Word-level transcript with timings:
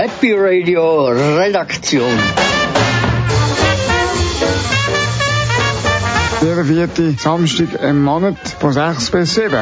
Happy 0.00 0.32
Radio 0.32 1.08
Redaktion. 1.08 2.16
Jeder 6.40 6.64
vierte 6.64 7.16
Samstag 7.18 7.82
im 7.82 8.04
Monat 8.04 8.36
von 8.60 8.72
6 8.72 9.10
bis 9.10 9.34
7. 9.34 9.58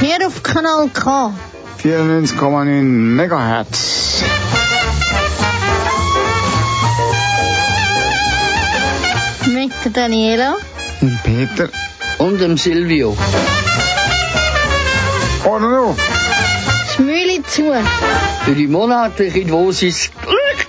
Hier 0.00 0.26
auf 0.26 0.42
Kanal 0.42 0.88
K. 0.88 1.34
94,9 1.82 2.82
Megahertz. 2.82 4.22
Mit 9.48 9.72
der 9.84 9.90
Daniela. 9.90 10.56
Und 11.02 11.22
Peter. 11.24 11.68
Und 12.16 12.40
dem 12.40 12.56
Silvio. 12.56 13.14
Oder 15.44 15.68
noch? 15.68 15.96
Das 15.96 16.17
Mühle 16.98 17.42
zu. 17.44 17.72
Für 18.44 18.54
die 18.54 18.66
monatliche 18.66 19.44
Dosis 19.44 20.10
Glück. 20.22 20.66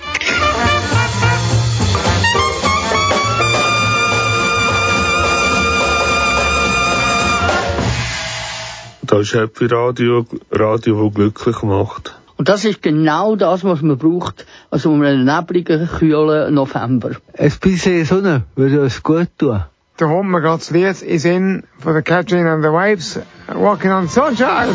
Das 9.02 9.20
ist 9.22 9.34
Happy 9.34 9.66
Radio, 9.66 10.24
Radio, 10.52 11.06
das 11.06 11.14
glücklich 11.14 11.62
macht. 11.62 12.14
Und 12.36 12.48
das 12.48 12.64
ist 12.64 12.80
genau 12.80 13.36
das, 13.36 13.64
was 13.64 13.82
man 13.82 13.98
braucht, 13.98 14.46
also 14.70 14.92
um 14.92 15.02
einen 15.02 15.24
nebligen, 15.24 15.88
kühlen 15.88 16.54
November. 16.54 17.10
Ein 17.36 17.52
bisschen 17.60 18.04
Sonne 18.04 18.44
würde 18.54 18.80
uns 18.80 19.02
gut 19.02 19.28
tun. 19.36 19.64
Da 19.96 20.06
kommt 20.06 20.30
mir 20.30 20.40
gerade 20.40 20.58
das 20.58 20.70
Lied 20.70 21.02
in 21.02 21.18
Sinn 21.18 21.64
von 21.80 21.92
der 21.92 22.02
Catherine 22.02 22.50
and 22.50 22.62
the 22.62 22.70
Waves, 22.70 23.20
Walking 23.52 23.90
on 23.90 24.08
Sunshine. 24.08 24.72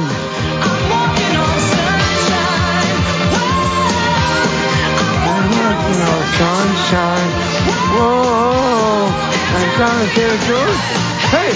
Sunshine. 6.38 7.32
Whoa, 7.94 9.10
I'm 9.58 9.72
gonna 9.80 10.08
feel 10.16 10.38
good. 10.50 10.78
Hey! 11.32 11.52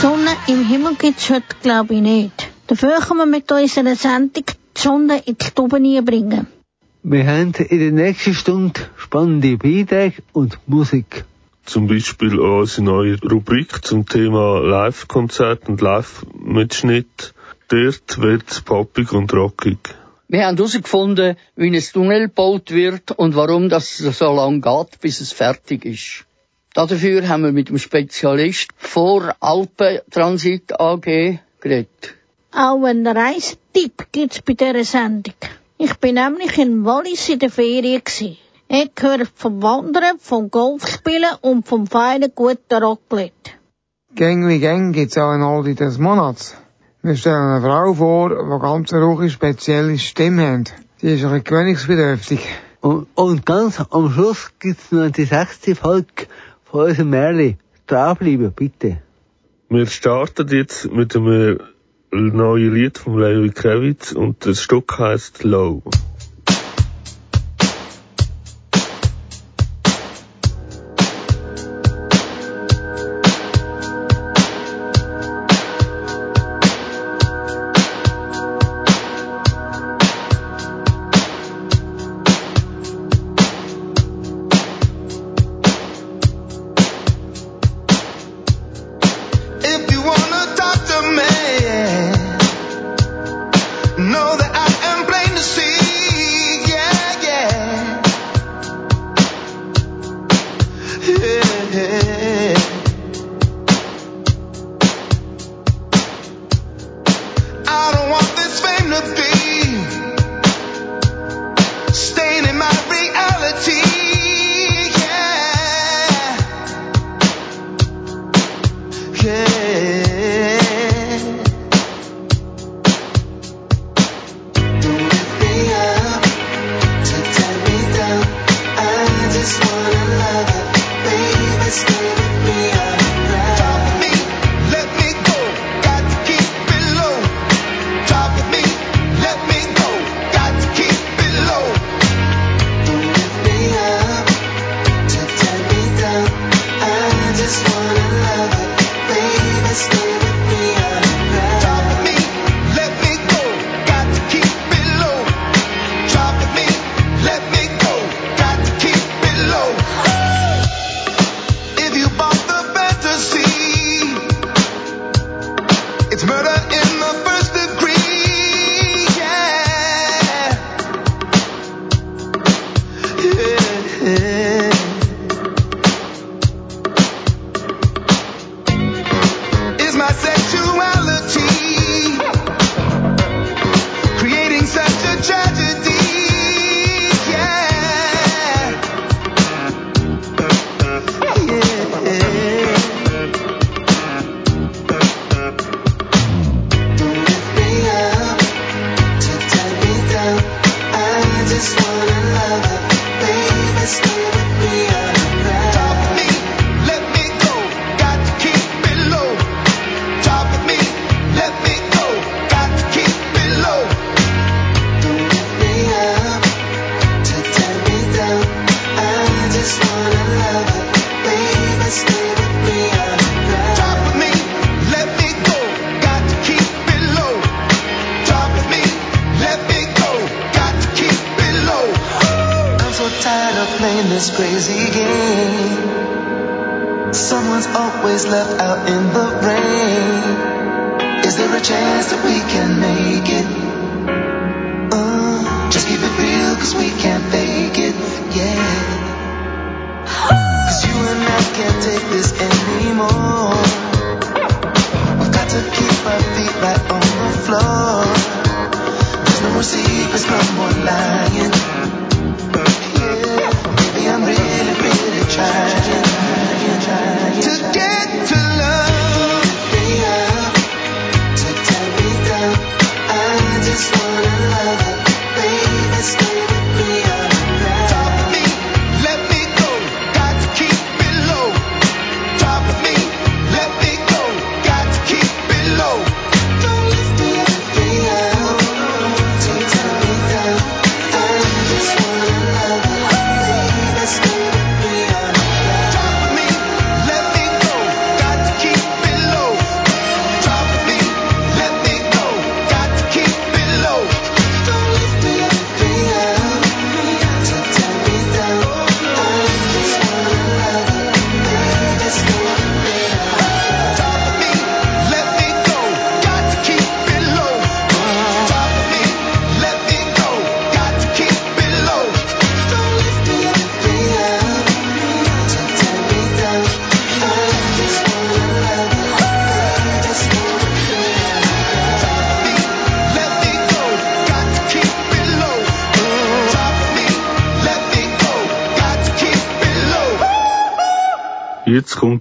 Sonne 0.00 0.36
im 0.48 0.64
Himmel 0.64 0.94
gibt's 0.96 1.30
heute, 1.30 1.56
glaube 1.62 1.94
ich, 1.94 2.00
nicht. 2.00 2.48
Dafür 2.66 3.00
können 3.00 3.20
wir 3.20 3.26
mit 3.26 3.50
unserer 3.50 3.96
Sendung 3.96 4.44
die 4.46 4.80
Sonne 4.80 5.22
in 5.24 5.36
die 5.38 5.44
Stube 5.44 6.02
bringen. 6.02 6.46
Wir 7.02 7.26
haben 7.26 7.52
in 7.52 7.78
der 7.78 7.92
nächsten 7.92 8.34
Stunde 8.34 8.80
spannende 8.96 9.56
Beiträge 9.58 10.22
und 10.32 10.58
Musik. 10.66 11.24
Zum 11.66 11.86
Beispiel 11.86 12.40
auch 12.40 12.60
unsere 12.60 12.82
neue 12.82 13.18
Rubrik 13.22 13.84
zum 13.84 14.06
Thema 14.06 14.60
Live-Konzert 14.60 15.68
und 15.68 15.80
Live-Mitschnitt. 15.80 17.34
Dort 17.68 18.20
wird's 18.20 18.60
poppig 18.60 19.12
und 19.12 19.32
rockig. 19.32 19.78
Wir 20.28 20.46
haben 20.46 20.56
herausgefunden, 20.56 21.36
wie 21.56 21.76
ein 21.76 21.82
Tunnel 21.92 22.28
gebaut 22.28 22.70
wird 22.70 23.10
und 23.10 23.36
warum 23.36 23.68
das 23.68 23.98
so 23.98 24.32
lange 24.32 24.60
geht, 24.60 25.00
bis 25.00 25.20
es 25.20 25.32
fertig 25.32 25.84
ist. 25.84 26.24
Dafür 26.72 27.28
haben 27.28 27.44
wir 27.44 27.52
mit 27.52 27.68
dem 27.68 27.78
Spezialist 27.78 28.68
vor 28.76 29.36
Alpentransit 29.40 30.80
AG 30.80 31.38
geredet. 31.60 32.14
Auch 32.52 32.84
einen 32.84 33.06
Reisetipp 33.06 34.06
gibt's 34.12 34.42
bei 34.42 34.54
dieser 34.54 34.84
Sendung. 34.84 35.34
Ich 35.76 35.94
bin 35.96 36.14
nämlich 36.14 36.58
in 36.58 36.84
Wallis 36.84 37.28
in 37.28 37.38
der 37.38 37.50
Ferien 37.50 38.02
gsi. 38.02 38.38
Ich 38.68 38.90
höre 38.98 39.26
vom 39.34 39.62
Wandern, 39.62 40.18
vom 40.18 40.50
Golfspielen 40.50 41.36
und 41.42 41.68
vom 41.68 41.86
feinen 41.86 42.32
guten 42.34 42.82
Raclette. 42.82 43.52
Gang 44.14 44.48
wie 44.48 44.60
Gang 44.60 44.94
gibt's 44.94 45.18
auch 45.18 45.30
ein 45.30 45.42
Oldie 45.42 45.74
des 45.74 45.98
Monats. 45.98 46.56
Wir 47.06 47.16
stellen 47.16 47.36
eine 47.36 47.60
Frau 47.60 47.92
vor, 47.92 48.30
die 48.30 48.62
ganz 48.62 48.90
eine 48.94 49.04
ruhige, 49.04 49.28
spezielle 49.28 49.98
Stimme 49.98 50.52
hat. 50.52 50.72
Die 51.02 51.08
ist 51.08 51.22
ein 51.22 51.44
gewöhnungsbedürftig. 51.44 52.40
Und, 52.80 53.08
und 53.14 53.44
ganz 53.44 53.78
am 53.90 54.10
Schluss 54.10 54.52
gibt's 54.58 54.90
noch 54.90 55.10
die 55.10 55.26
sechste 55.26 55.74
Folge 55.74 56.28
von 56.64 56.86
unserem 56.86 57.10
Märchen. 57.10 57.58
Dranbleiben, 57.86 58.50
bitte. 58.52 59.02
Wir 59.68 59.86
starten 59.86 60.48
jetzt 60.48 60.90
mit 60.90 61.14
einem 61.14 61.58
neuen 62.10 62.72
Lied 62.72 62.96
von 62.96 63.18
Levi 63.18 63.50
Kravitz 63.50 64.12
und 64.12 64.46
das 64.46 64.62
Stück 64.62 64.98
heißt 64.98 65.44
Low. 65.44 65.82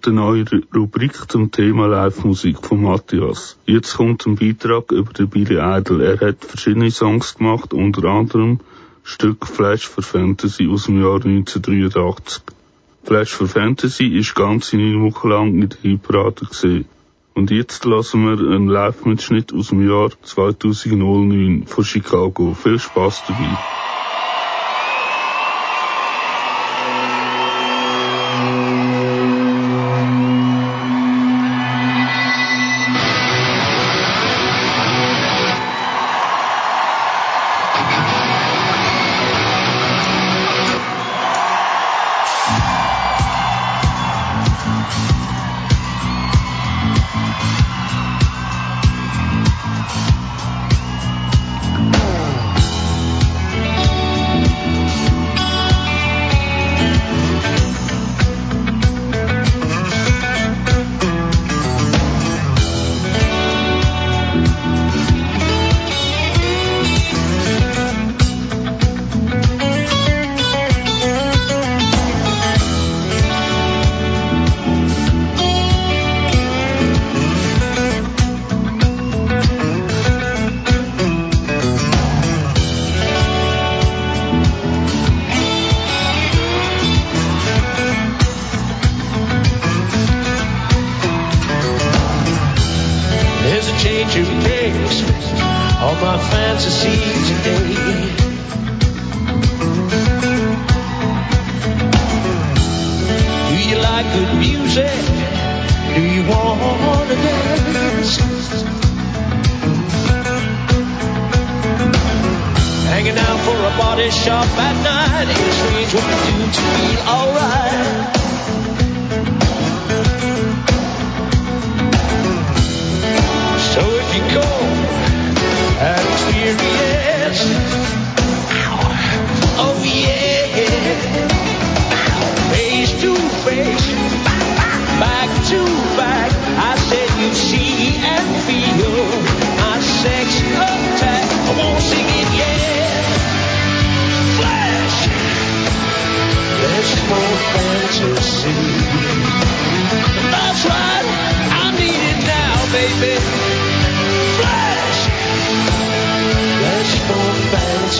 kommt 0.03 0.19
eine 0.19 0.25
neue 0.25 0.45
Rubrik 0.75 1.31
zum 1.31 1.51
Thema 1.51 1.87
Live-Musik 1.87 2.57
von 2.61 2.81
Matthias. 2.81 3.57
Jetzt 3.65 3.95
kommt 3.95 4.25
ein 4.25 4.35
Beitrag 4.35 4.91
über 4.91 5.13
den 5.13 5.29
Billy 5.29 5.57
Idol. 5.57 6.01
Er 6.01 6.19
hat 6.19 6.43
verschiedene 6.43 6.91
Songs 6.91 7.35
gemacht, 7.35 7.73
unter 7.73 8.03
anderem 8.09 8.59
Stück 9.03 9.47
Flash 9.47 9.87
for 9.87 10.03
Fantasy 10.03 10.67
aus 10.67 10.85
dem 10.85 11.01
Jahr 11.01 11.23
1983. 11.23 12.43
Flash 13.03 13.33
for 13.33 13.47
Fantasy 13.47 14.07
ist 14.07 14.37
in 14.37 14.81
einer 14.81 15.01
Woche 15.01 15.29
lang 15.29 15.61
in 15.61 15.69
der 15.69 15.79
Hitparade 15.81 16.45
gesehen. 16.45 16.85
Und 17.33 17.49
jetzt 17.49 17.85
lassen 17.85 18.25
wir 18.25 18.53
einen 18.53 18.67
Live-Mitschnitt 18.67 19.53
aus 19.53 19.69
dem 19.69 19.87
Jahr 19.87 20.09
2009 20.21 21.65
von 21.65 21.83
Chicago. 21.85 22.53
Viel 22.53 22.77
Spaß 22.79 23.23
dabei! 23.27 23.92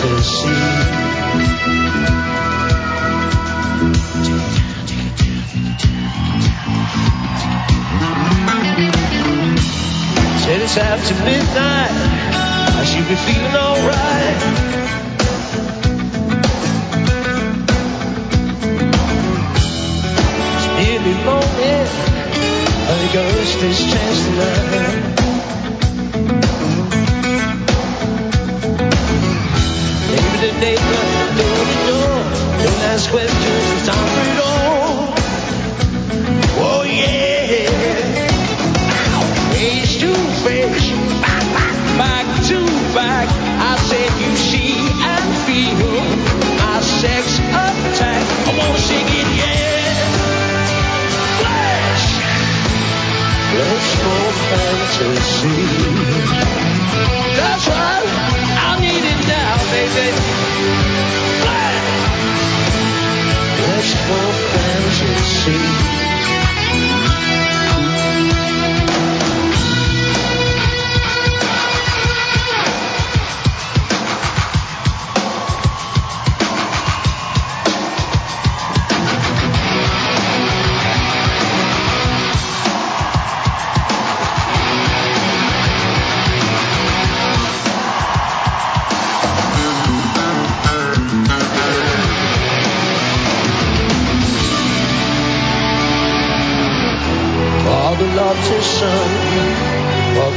to. 0.04 0.22
Said 10.44 10.60
it's 10.60 10.76
after 10.76 11.14
midnight, 11.24 11.90
I 12.76 12.84
should 12.84 13.08
be 13.08 13.16
feeling 13.16 13.54
alright. 13.54 14.74
lonely, 21.24 21.74
a 22.92 23.12
ghost 23.12 23.62
is 23.62 23.93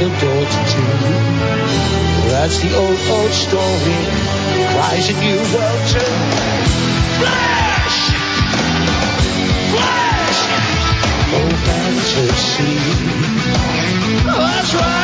daughter 0.06 0.64
too. 0.70 0.86
That's 2.30 2.58
the 2.60 2.70
old, 2.76 2.98
old 3.10 3.32
story. 3.32 3.98
Cries 4.70 5.08
a 5.08 5.12
new 5.14 5.36
world 5.36 5.82
too. 5.88 6.14
Flash! 7.18 7.98
Flash! 9.72 10.40
Oh, 11.34 11.50
fantasy. 11.66 12.78
That's 14.24 14.74
right. 14.74 14.97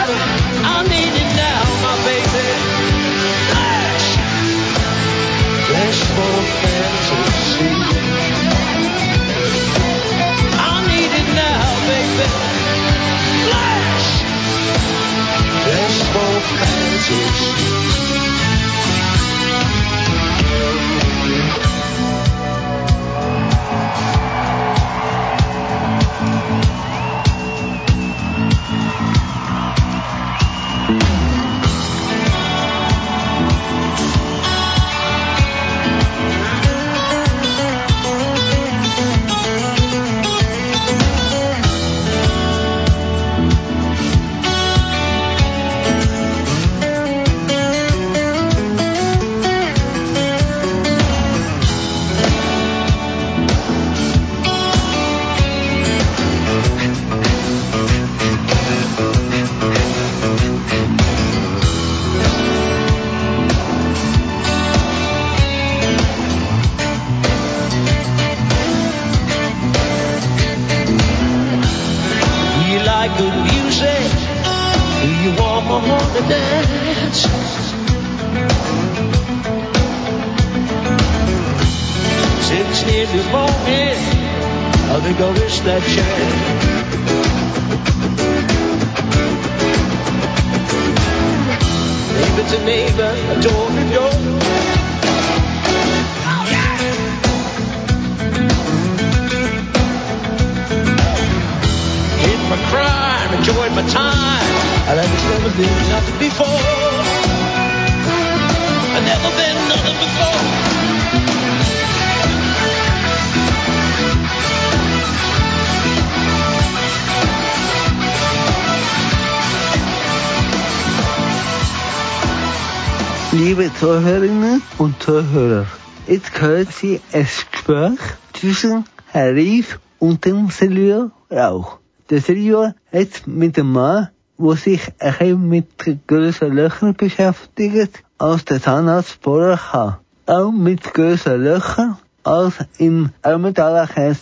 Liebe 123.56 123.72
Zuhörerinnen 123.78 124.62
und 124.78 125.00
Zuhörer, 125.00 125.66
jetzt 126.08 126.40
hören 126.40 126.66
Sie 126.72 127.00
ein 127.12 127.22
Gespräch 127.22 128.00
zwischen 128.32 128.84
Herr 129.06 129.32
Rief 129.32 129.78
und 130.00 130.24
dem 130.24 130.50
Silvio 130.50 131.12
Rauch. 131.30 131.78
Der 132.10 132.20
Silvio 132.20 132.72
hat 132.92 133.26
mit 133.26 133.56
dem 133.56 133.70
Mann, 133.70 134.08
der 134.38 134.56
sich 134.56 134.80
ein 134.98 135.48
mit 135.48 135.68
größeren 136.08 136.52
Löchern 136.52 136.94
beschäftigt, 136.94 138.02
als 138.18 138.44
der 138.44 138.60
Zahnarzt 138.60 139.18
vorher 139.20 139.60
kann. 139.70 139.98
Auch 140.26 140.50
mit 140.50 140.92
größeren 140.92 141.40
Löchern, 141.40 141.96
als 142.24 142.54
im 142.78 143.10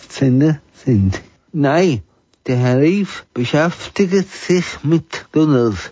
zu 0.09 0.19
finden 0.19 0.59
sind. 0.85 1.19
Nein, 1.51 2.03
der 2.45 2.57
Herr 2.57 2.79
Rief 2.81 3.25
beschäftigt 3.33 4.31
sich 4.31 4.83
mit 4.83 5.25
Tunnels. 5.31 5.91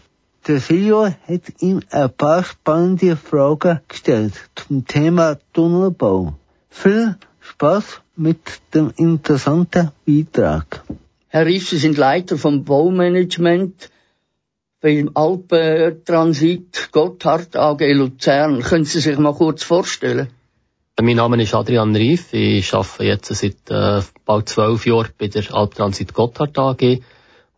Der 0.51 0.60
Silvio 0.60 1.05
hat 1.05 1.62
ihm 1.62 1.79
ein 1.91 2.10
paar 2.12 2.43
spannende 2.43 3.15
Fragen 3.15 3.79
gestellt 3.88 4.34
zum 4.53 4.86
Thema 4.86 5.38
Tunnelbau. 5.53 6.34
Viel 6.70 7.15
Spaß 7.39 8.01
mit 8.17 8.60
dem 8.74 8.91
interessanten 8.98 9.91
Beitrag. 10.05 10.84
Herr 11.29 11.46
Riff, 11.46 11.70
Sie 11.70 11.77
sind 11.77 11.98
Leiter 11.98 12.38
vom 12.38 12.65
Baumanagement 12.65 13.89
beim 14.81 15.12
Alpentransit 15.13 16.89
Gotthard 16.91 17.55
AG 17.55 17.89
Luzern. 17.93 18.62
Können 18.62 18.84
Sie 18.84 19.00
sich 19.00 19.17
mal 19.17 19.34
kurz 19.34 19.63
vorstellen? 19.63 20.27
Mein 21.01 21.15
Name 21.15 21.41
ist 21.41 21.55
Adrian 21.55 21.96
Rief. 21.96 22.34
Ich 22.34 22.74
arbeite 22.74 23.05
jetzt 23.05 23.34
seit 23.34 23.70
äh, 23.70 24.01
bald 24.25 24.50
zwölf 24.50 24.86
Jahren 24.86 25.12
bei 25.17 25.29
der 25.29 25.46
Alptransit 25.55 26.13
Gotthard 26.13 26.60
AG 26.60 27.00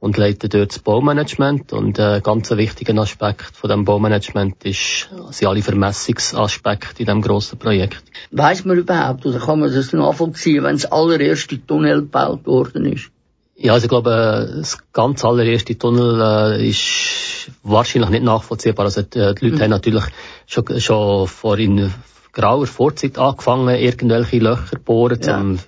und 0.03 0.17
leite 0.17 0.50
dort 0.50 0.72
das 0.72 0.79
Baumanagement. 0.79 1.72
Und 1.72 1.98
äh, 1.98 2.19
ganz 2.22 2.51
ein 2.51 2.57
wichtiger 2.57 2.93
Aspekt 3.01 3.55
von 3.55 3.69
dem 3.69 3.86
Baumanagement 3.86 4.62
ist, 4.65 5.07
sind 5.31 5.48
alle 5.48 5.62
Vermessungsaspekte 5.62 7.03
in 7.03 7.05
diesem 7.05 7.22
grossen 7.22 7.57
Projekt. 7.57 8.03
Weiß 8.31 8.65
man 8.65 8.77
überhaupt, 8.77 9.25
oder 9.25 9.39
kann 9.39 9.62
man 9.62 9.74
das 9.74 9.93
nachvollziehen, 9.93 10.65
wenn 10.65 10.75
das 10.75 10.91
allererste 10.91 11.65
Tunnel 11.65 12.01
gebaut 12.01 12.45
worden 12.45 12.86
ist? 12.86 13.12
Ja, 13.55 13.72
also 13.72 13.86
ich 13.86 13.89
glaube, 13.89 14.55
das 14.57 14.77
ganz 14.91 15.24
allererste 15.24 15.77
Tunnel 15.77 16.19
äh, 16.60 16.67
ist 16.67 17.50
wahrscheinlich 17.63 18.10
nicht 18.10 18.24
nachvollziehbar. 18.25 18.83
Also 18.88 19.03
die, 19.03 19.19
äh, 19.19 19.33
die 19.33 19.48
Leute 19.48 19.63
haben 19.63 19.69
natürlich 19.69 20.03
schon, 20.48 20.81
schon 20.81 21.27
vor 21.29 21.57
in 21.57 21.93
grauer 22.33 22.67
Vorzeit 22.67 23.17
angefangen, 23.17 23.74
irgendwelche 23.74 24.39
Löcher 24.39 24.79
bohren, 24.83 25.22
Ja. 25.24 25.39
um, 25.39 25.60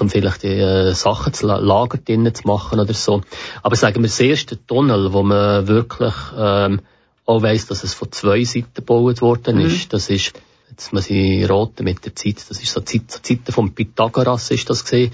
um 0.00 0.10
vielleicht 0.10 0.42
die 0.42 0.48
äh, 0.48 0.92
Sachen 0.94 1.32
zu 1.32 1.46
la- 1.46 1.58
Lager 1.58 1.98
drinnen 1.98 2.34
zu 2.34 2.46
machen 2.46 2.80
oder 2.80 2.94
so. 2.94 3.22
Aber 3.62 3.76
sagen 3.76 3.96
wir, 4.02 4.08
das 4.08 4.20
erste 4.20 4.64
Tunnel, 4.66 5.12
wo 5.12 5.22
man 5.22 5.66
wirklich 5.68 6.14
ähm, 6.36 6.80
auch 7.24 7.42
weiss, 7.42 7.66
dass 7.66 7.82
es 7.84 7.94
von 7.94 8.12
zwei 8.12 8.44
Seiten 8.44 8.72
gebaut 8.74 9.20
worden 9.20 9.60
ist, 9.60 9.92
das 9.92 10.10
ist 10.10 10.32
Jetzt 10.68 10.92
muss 10.92 11.08
ich 11.08 11.48
roten 11.48 11.84
mit 11.84 12.04
der 12.04 12.14
Zeit. 12.14 12.44
Das 12.50 12.60
ist 12.60 12.70
so 12.70 12.80
Zeit, 12.80 13.10
so 13.10 13.20
Zeiten 13.20 13.50
von 13.50 13.72
Pythagoras 13.72 14.50
ist 14.50 14.68
das 14.68 14.82
gesehen. 14.84 15.10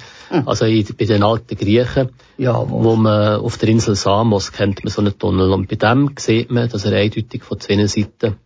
Also 0.47 0.65
in, 0.65 0.85
bei 0.99 1.05
den 1.05 1.23
alten 1.23 1.57
Griechen, 1.57 2.09
Ja, 2.39 2.69
wo 2.69 2.97
man 2.97 3.39
auf 3.39 3.59
der 3.59 3.69
Insel 3.69 3.95
Samos 3.95 4.51
kennt 4.51 4.83
man 4.83 4.91
so 4.91 5.03
einen 5.03 5.17
Tunnel. 5.17 5.53
Und 5.53 5.69
bei 5.69 5.77
dem 5.77 6.11
sieht 6.19 6.51
man, 6.51 6.69
dass 6.69 6.85
er 6.85 6.99
eindeutig 6.99 7.45
von 7.45 7.61
zwei 7.61 7.87
Seiten 7.87 8.37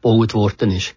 gebaut 0.00 0.34
worden 0.34 0.72
ist. 0.72 0.94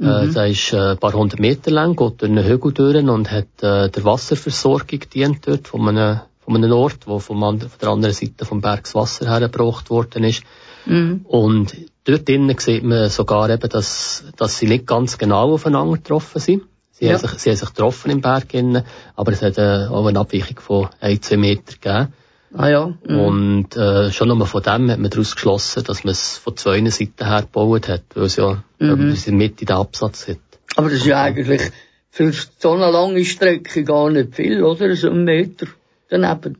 Äh, 0.00 0.28
der 0.28 0.48
ist 0.48 0.72
äh, 0.72 0.92
ein 0.92 0.98
paar 0.98 1.12
hundert 1.12 1.38
Meter 1.38 1.70
lang, 1.70 1.94
geht 1.94 2.20
durch 2.20 2.30
einen 2.30 2.44
Hügel 2.44 2.72
durch 2.72 2.96
und 2.96 3.30
hat 3.30 3.62
äh, 3.62 3.88
der 3.88 4.04
Wasserversorgung 4.04 5.00
dient 5.12 5.46
dort 5.46 5.68
von 5.68 5.88
einem, 5.88 6.20
von 6.40 6.56
einem 6.56 6.72
Ort, 6.72 7.06
wo 7.06 7.20
vom 7.20 7.42
and, 7.44 7.62
von 7.62 7.78
der 7.80 7.88
anderen 7.90 8.14
Seite 8.14 8.44
vom 8.44 8.60
Berg 8.60 8.84
das 8.84 8.94
Wasser 8.96 9.30
hergebracht 9.30 9.90
worden 9.90 10.24
ist. 10.24 10.42
Mhm. 10.86 11.20
Und 11.24 11.76
dort 12.04 12.28
drinnen 12.28 12.56
sieht 12.58 12.82
man 12.82 13.08
sogar 13.08 13.48
eben, 13.50 13.68
dass, 13.68 14.24
dass 14.36 14.58
sie 14.58 14.66
nicht 14.66 14.86
ganz 14.86 15.16
genau 15.16 15.52
aufeinander 15.52 15.94
getroffen 15.96 16.40
sind. 16.40 16.62
Sie, 16.90 17.06
Ja. 17.06 17.12
haben, 17.12 17.20
sich, 17.20 17.38
sie 17.38 17.50
haben 17.50 17.56
sich 17.56 17.68
getroffen 17.68 18.10
im 18.10 18.20
Berg 18.20 18.52
innen, 18.54 18.84
aber 19.16 19.32
es 19.32 19.42
hat 19.42 19.58
äh, 19.58 19.86
auch 19.88 20.06
eine 20.06 20.18
Abweichung 20.18 20.58
von 20.60 20.88
ein, 21.00 21.22
zwei 21.22 21.36
Meter 21.36 21.72
gegeben. 21.72 22.12
Ah 22.56 22.68
ja. 22.68 22.94
Mhm. 23.06 23.18
Und 23.20 23.76
äh, 23.76 24.12
schon 24.12 24.28
nur 24.28 24.46
von 24.46 24.62
dem 24.62 24.90
hat 24.90 24.98
man 24.98 25.10
daraus 25.10 25.34
geschlossen, 25.34 25.82
dass 25.84 26.04
man 26.04 26.12
es 26.12 26.38
von 26.38 26.56
zwei 26.56 26.84
Seiten 26.88 27.26
her 27.26 27.42
gebaut 27.42 27.88
hat, 27.88 28.02
weil 28.14 28.24
es 28.24 28.36
ja 28.36 28.62
Mhm. 28.78 28.90
mhm. 28.90 29.10
in 29.10 29.22
der 29.24 29.32
Mitte 29.32 29.64
den 29.64 29.76
Absatz 29.76 30.28
hat. 30.28 30.38
Aber 30.76 30.88
das 30.88 30.98
ist 30.98 31.06
ja 31.06 31.22
eigentlich 31.22 31.62
für 32.10 32.32
so 32.32 32.72
eine 32.72 32.90
lange 32.90 33.24
Strecke 33.24 33.84
gar 33.84 34.10
nicht 34.10 34.34
viel, 34.34 34.62
oder? 34.62 34.94
So 34.96 35.10
ein 35.10 35.24
Meter 35.24 35.66
daneben. 36.08 36.58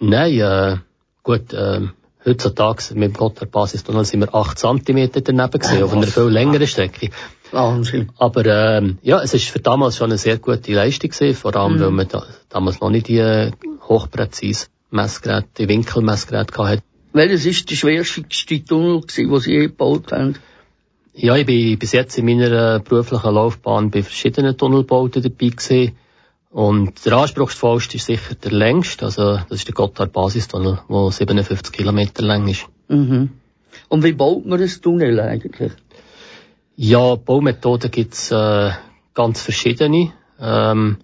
Nein, 0.00 0.38
äh, 0.38 0.76
gut, 1.22 1.52
äh, 1.52 1.80
heutzutage 2.24 2.94
mit 2.94 3.10
dem 3.10 3.12
Gotthard-Basistunnel 3.14 4.04
sind 4.04 4.20
wir 4.20 4.34
8 4.34 4.58
cm 4.58 5.10
daneben 5.24 5.58
gesehen, 5.58 5.82
auf 5.84 5.92
einer 5.92 6.06
viel 6.06 6.24
längeren 6.24 6.66
Strecke. 6.66 7.10
Wahnsinn. 7.52 8.10
Aber 8.18 8.44
ähm, 8.46 8.98
ja, 9.02 9.22
es 9.22 9.32
ist 9.32 9.48
für 9.48 9.60
damals 9.60 9.96
schon 9.96 10.10
eine 10.10 10.18
sehr 10.18 10.38
gute 10.38 10.72
Leistung 10.72 11.10
gewesen, 11.10 11.36
vor 11.36 11.54
allem, 11.54 11.78
weil 11.80 11.92
man 11.92 12.08
da, 12.08 12.24
damals 12.48 12.80
noch 12.80 12.90
nicht 12.90 13.06
die 13.06 13.18
äh, 13.18 13.52
hochpräzise 13.88 14.66
Messgeräte, 14.90 15.48
die 15.58 15.68
Winkelmessgeräte 15.68 16.56
hatte. 16.58 16.82
Welches 17.12 17.46
ist 17.46 17.70
der 17.70 17.76
schwerste 17.76 18.22
Tunnel 18.64 19.00
gewesen, 19.00 19.30
den 19.30 19.40
Sie 19.40 19.52
je 19.52 19.60
gebaut 19.68 20.12
haben? 20.12 20.36
Ja, 21.14 21.34
ich 21.34 21.46
bin 21.46 21.78
bis 21.78 21.92
jetzt 21.92 22.18
in 22.18 22.26
meiner 22.26 22.76
äh, 22.76 22.80
beruflichen 22.80 23.34
Laufbahn 23.34 23.90
bei 23.90 24.02
verschiedenen 24.02 24.56
Tunnelbauten 24.56 25.22
dabei 25.22 25.48
gewesen. 25.48 25.96
Und 26.50 27.04
der 27.04 27.14
anspruchsvollste 27.14 27.96
ist 27.96 28.06
sicher 28.06 28.34
der 28.34 28.52
längste, 28.52 29.06
also 29.06 29.38
das 29.48 29.58
ist 29.58 29.68
der 29.68 29.74
Gotthard-Basistunnel, 29.74 30.80
der 30.88 31.10
57 31.10 31.72
Kilometer 31.72 32.22
lang 32.22 32.46
ist. 32.48 32.66
Mhm. 32.88 33.30
Und 33.88 34.04
wie 34.04 34.12
baut 34.12 34.46
man 34.46 34.60
ein 34.60 34.68
Tunnel 34.82 35.20
eigentlich? 35.20 35.72
Ja, 36.76 37.14
Baumethoden 37.14 37.90
gibt's 37.90 38.30
äh, 38.30 38.70
ganz 39.14 39.40
verschiedene. 39.40 40.12
Ähm, 40.38 40.98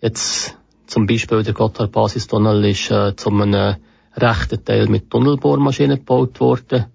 jetzt 0.00 0.56
zum 0.90 1.06
Beispiel 1.06 1.42
der 1.42 1.54
Gotthard-Basistunnel 1.54 2.64
ist 2.64 2.90
äh, 2.90 3.14
zu 3.16 3.30
einem 3.30 3.76
rechten 4.16 4.64
Teil 4.64 4.88
mit 4.88 5.08
Tunnelbohrmaschinen 5.10 5.98
gebaut 5.98 6.40
worden, 6.40 6.86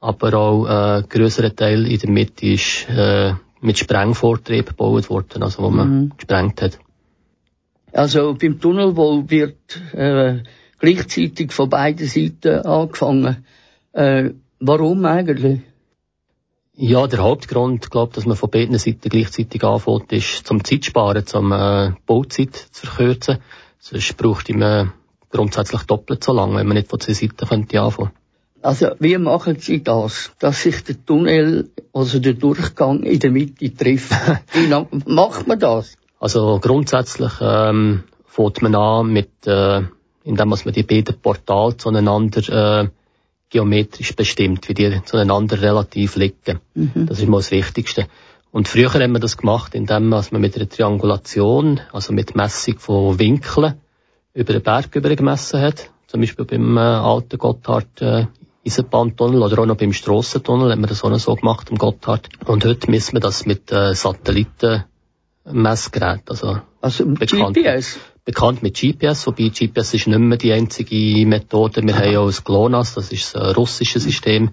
aber 0.00 0.34
auch 0.34 0.66
äh, 0.66 0.98
ein 1.02 1.08
grösserer 1.08 1.54
Teil 1.54 1.86
in 1.86 1.98
der 1.98 2.10
Mitte 2.10 2.46
ist 2.46 2.88
äh, 2.88 3.34
mit 3.60 3.78
Sprengvortrieb 3.78 4.68
gebaut 4.68 5.10
worden, 5.10 5.42
also 5.42 5.62
wo 5.62 5.70
man 5.70 5.88
Mhm. 5.88 6.12
gesprengt 6.16 6.62
hat. 6.62 6.78
Also 7.92 8.34
beim 8.40 8.58
Tunnelbau 8.60 9.28
wird 9.28 9.80
äh, 9.92 10.38
gleichzeitig 10.78 11.52
von 11.52 11.68
beiden 11.68 12.06
Seiten 12.06 12.60
angefangen. 12.64 13.44
Äh, 13.92 14.30
warum 14.60 15.04
eigentlich? 15.04 15.60
Ja, 16.74 17.06
der 17.06 17.18
Hauptgrund, 17.18 17.90
glaub, 17.90 18.14
dass 18.14 18.24
man 18.24 18.36
von 18.36 18.50
beiden 18.50 18.78
Seiten 18.78 19.10
gleichzeitig 19.10 19.62
anfängt, 19.62 20.10
ist 20.10 20.46
zum 20.46 20.64
Zeitsparen, 20.64 21.26
zum 21.26 21.52
äh, 21.52 21.92
Bauzeit 22.06 22.54
zu 22.56 22.86
verkürzen. 22.86 23.38
Sonst 23.78 24.16
braucht 24.16 24.48
man 24.54 24.92
grundsätzlich 25.30 25.82
doppelt 25.82 26.24
so 26.24 26.32
lange, 26.32 26.56
wenn 26.56 26.66
man 26.66 26.76
nicht 26.76 26.88
von 26.88 26.98
zwei 26.98 27.12
Seiten 27.12 27.46
könnte 27.46 27.80
anfangen. 27.80 28.12
Also 28.62 28.92
wie 29.00 29.18
machen 29.18 29.58
Sie 29.58 29.82
das, 29.82 30.30
dass 30.38 30.62
sich 30.62 30.82
der 30.84 31.04
Tunnel, 31.04 31.70
also 31.92 32.20
der 32.20 32.34
Durchgang 32.34 33.02
in 33.02 33.18
der 33.18 33.32
Mitte 33.32 33.74
trifft? 33.74 34.12
Wie 34.52 34.66
lang 34.66 34.86
macht 35.04 35.48
man 35.48 35.58
das? 35.58 35.96
Also 36.20 36.60
grundsätzlich 36.62 37.32
ähm, 37.40 38.04
fängt 38.24 38.62
man 38.62 38.76
an 38.76 39.12
mit, 39.12 39.46
äh, 39.46 39.82
indem 40.22 40.48
man 40.48 40.58
die 40.72 40.84
beiden 40.84 41.18
Portale 41.20 41.76
zueinander 41.76 42.82
äh, 42.82 42.88
geometrisch 43.52 44.16
bestimmt, 44.16 44.68
wie 44.68 44.74
die 44.74 45.02
zueinander 45.04 45.60
relativ 45.60 46.16
liegen. 46.16 46.60
Das 47.06 47.20
ist 47.20 47.28
mal 47.28 47.38
das 47.38 47.50
Wichtigste. 47.50 48.06
Und 48.50 48.68
früher 48.68 48.92
haben 48.92 49.12
wir 49.12 49.20
das 49.20 49.36
gemacht, 49.36 49.74
indem 49.74 50.08
man 50.08 50.24
mit 50.32 50.56
einer 50.56 50.68
Triangulation, 50.68 51.80
also 51.92 52.12
mit 52.12 52.34
Messung 52.34 52.78
von 52.78 53.18
Winkeln, 53.18 53.74
über 54.34 54.52
den 54.52 54.62
Berg 54.62 54.94
über 54.96 55.14
gemessen 55.14 55.60
hat. 55.60 55.90
Zum 56.06 56.20
Beispiel 56.20 56.44
beim 56.44 56.76
äh, 56.76 56.80
alten 56.80 57.38
Gotthard 57.38 58.02
äh, 58.02 58.26
Eisenbahntunnel 58.66 59.42
oder 59.42 59.60
auch 59.60 59.66
noch 59.66 59.76
beim 59.76 59.92
Strassentunnel 59.92 60.70
hat 60.70 60.78
man 60.78 60.88
das 60.88 61.02
auch 61.04 61.10
noch 61.10 61.18
so 61.18 61.34
gemacht, 61.34 61.70
im 61.70 61.78
Gotthard. 61.78 62.28
Und 62.46 62.64
heute 62.64 62.90
misst 62.90 63.12
man 63.12 63.22
das 63.22 63.46
mit 63.46 63.72
äh, 63.72 63.94
Satellitenmessgeräten, 63.94 66.28
also 66.28 66.58
Also 66.82 67.06
Bekannt. 67.06 67.56
GPS? 67.56 67.98
Bekannt 68.24 68.62
mit 68.62 68.78
GPS, 68.80 69.26
wobei 69.26 69.48
GPS 69.48 69.94
ist 69.94 70.06
nicht 70.06 70.18
mehr 70.18 70.38
die 70.38 70.52
einzige 70.52 71.26
Methode. 71.26 71.82
Wir 71.82 71.96
haben 71.96 72.12
ja 72.12 72.20
auch 72.20 72.26
das 72.26 72.44
GLONASS, 72.44 72.94
das 72.94 73.12
ist 73.12 73.36
ein 73.36 73.52
russisches 73.54 74.04
System. 74.04 74.50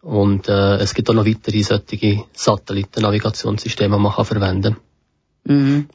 Und 0.00 0.48
äh, 0.48 0.76
es 0.76 0.94
gibt 0.94 1.10
auch 1.10 1.14
noch 1.14 1.26
weitere 1.26 1.62
solche 1.62 2.24
Satellitennavigationsysteme, 2.32 3.96
die 3.96 4.02
man 4.02 4.12
kann 4.12 4.24
verwenden 4.24 4.76
Mhm. 5.44 5.86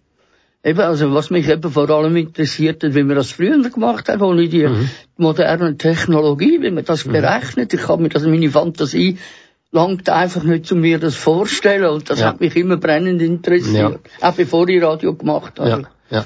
Eben, 0.63 0.79
also 0.79 1.13
was 1.13 1.29
mich 1.31 1.49
eben 1.49 1.71
vor 1.71 1.89
allem 1.89 2.15
interessiert 2.15 2.83
hat, 2.83 2.93
wie 2.93 3.03
man 3.03 3.15
das 3.15 3.31
früher 3.31 3.57
gemacht 3.69 4.07
hat, 4.07 4.21
ohne 4.21 4.47
die 4.47 4.69
moderne 5.17 5.75
Technologie, 5.75 6.61
wie 6.61 6.69
man 6.71 6.85
das 6.85 7.03
berechnet. 7.03 7.73
Ich 7.73 7.87
habe 7.87 8.03
mir 8.03 8.09
das, 8.09 8.23
meine 8.23 8.49
Fantasie 8.49 9.17
langt 9.71 10.07
einfach 10.09 10.43
nicht, 10.43 10.71
um 10.71 10.81
mir 10.81 10.99
das 10.99 11.15
vorstellen. 11.15 11.89
Und 11.89 12.09
das 12.09 12.19
Ja. 12.19 12.27
hat 12.27 12.39
mich 12.39 12.55
immer 12.55 12.77
brennend 12.77 13.21
interessiert. 13.21 13.99
Auch 14.21 14.33
bevor 14.35 14.69
ich 14.69 14.81
Radio 14.83 15.15
gemacht 15.15 15.59
habe. 15.59 15.69
Ja, 15.69 16.17
ja. 16.19 16.25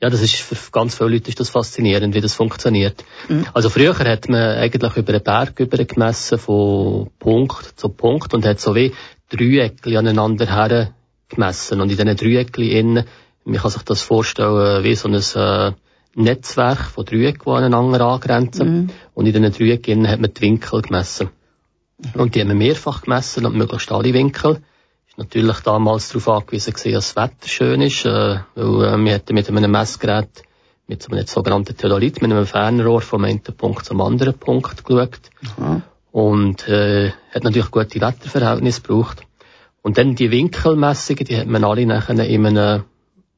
Ja, 0.00 0.10
das 0.10 0.22
ist 0.22 0.36
für 0.36 0.70
ganz 0.70 0.94
viele 0.94 1.10
Leute 1.10 1.28
ist 1.28 1.40
das 1.40 1.50
faszinierend, 1.50 2.14
wie 2.14 2.20
das 2.20 2.34
funktioniert. 2.34 3.04
Also 3.52 3.68
früher 3.68 3.98
hat 3.98 4.28
man 4.28 4.40
eigentlich 4.40 4.96
über 4.96 5.12
einen 5.12 5.24
Berg 5.24 5.58
über 5.58 5.84
gemessen 5.84 6.38
von 6.38 7.10
Punkt 7.18 7.72
zu 7.76 7.88
Punkt 7.88 8.32
und 8.32 8.46
hat 8.46 8.60
so 8.60 8.76
wie 8.76 8.94
Dreieckli 9.28 9.96
aneinander 9.96 10.46
her 10.46 10.94
gemessen. 11.28 11.80
Und 11.80 11.90
in 11.90 11.96
diesen 11.96 12.16
Dreieckli 12.16 12.78
innen, 12.78 13.06
man 13.44 13.60
kann 13.60 13.70
sich 13.72 13.82
das 13.82 14.02
vorstellen 14.02 14.84
wie 14.84 14.94
so 14.94 15.08
ein 15.08 15.14
äh, 15.14 15.72
Netzwerk 16.14 16.78
von 16.78 17.04
Dreiecken, 17.04 17.42
die 17.44 17.50
aneinander 17.50 18.00
angrenzen. 18.02 18.92
Und 19.14 19.26
in 19.26 19.32
diesen 19.32 19.52
Dreiecken 19.52 19.92
innen 19.94 20.08
hat 20.08 20.20
man 20.20 20.32
die 20.32 20.40
Winkel 20.42 20.80
gemessen. 20.80 21.30
Und 22.14 22.36
die 22.36 22.40
haben 22.40 22.48
wir 22.48 22.54
mehrfach 22.54 23.02
gemessen 23.02 23.46
und 23.46 23.56
möglichst 23.56 23.90
alle 23.90 24.14
Winkel 24.14 24.62
natürlich 25.18 25.60
damals 25.60 26.08
darauf 26.08 26.28
angewiesen 26.28 26.72
gewesen, 26.72 26.92
dass 26.92 27.14
das 27.14 27.22
Wetter 27.22 27.48
schön 27.48 27.82
ist, 27.82 28.06
äh, 28.06 28.38
weil 28.54 28.84
äh, 28.84 29.04
wir 29.04 29.14
hatten 29.14 29.34
mit 29.34 29.48
einem 29.48 29.70
Messgerät, 29.70 30.44
mit 30.86 31.02
so 31.02 31.10
einem 31.10 31.26
sogenannten 31.26 31.76
Theodolit, 31.76 32.22
mit 32.22 32.32
einem 32.32 32.46
Fernrohr 32.46 33.00
vom 33.00 33.24
einen 33.24 33.42
Punkt 33.42 33.84
zum 33.84 34.00
anderen 34.00 34.34
Punkt 34.34 34.84
geschaut. 34.84 35.20
Und 36.12 36.66
äh, 36.68 37.12
hat 37.34 37.44
natürlich 37.44 37.70
gute 37.70 38.00
Wetterverhältnisse 38.00 38.80
gebraucht. 38.80 39.26
Und 39.82 39.98
dann 39.98 40.14
die 40.14 40.30
Winkelmessungen, 40.30 41.24
die 41.24 41.36
hat 41.36 41.46
man 41.46 41.64
alle 41.64 41.84
nachher 41.84 42.18
in 42.24 42.46
einem 42.46 42.84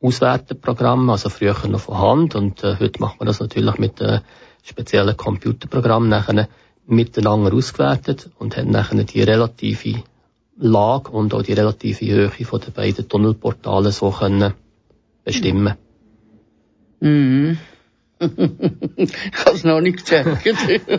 Auswerteprogramm, 0.02 1.10
also 1.10 1.28
früher 1.28 1.56
noch 1.66 1.80
von 1.80 1.98
Hand 1.98 2.34
und 2.34 2.62
äh, 2.62 2.76
heute 2.78 3.00
macht 3.00 3.20
man 3.20 3.26
das 3.26 3.40
natürlich 3.40 3.78
mit 3.78 4.00
äh, 4.00 4.20
speziellen 4.62 5.16
Computerprogrammen 5.16 6.08
nachher 6.08 6.48
miteinander 6.86 7.52
ausgewertet 7.52 8.30
und 8.38 8.56
hat 8.56 8.66
nachher 8.66 9.04
die 9.04 9.22
relative 9.22 10.02
Lage 10.60 11.10
und 11.10 11.34
auch 11.34 11.42
die 11.42 11.54
relative 11.54 12.06
Höhe 12.06 12.30
von 12.30 12.60
den 12.60 12.72
beiden 12.72 13.08
Tunnelportalen 13.08 13.92
so 13.92 14.10
können 14.10 14.54
bestimmen. 15.24 15.74
Mhm. 17.00 17.58
ich 18.96 19.12
kann 19.32 19.54
es 19.54 19.64
noch 19.64 19.80
nicht 19.80 20.04
checken, 20.04 20.38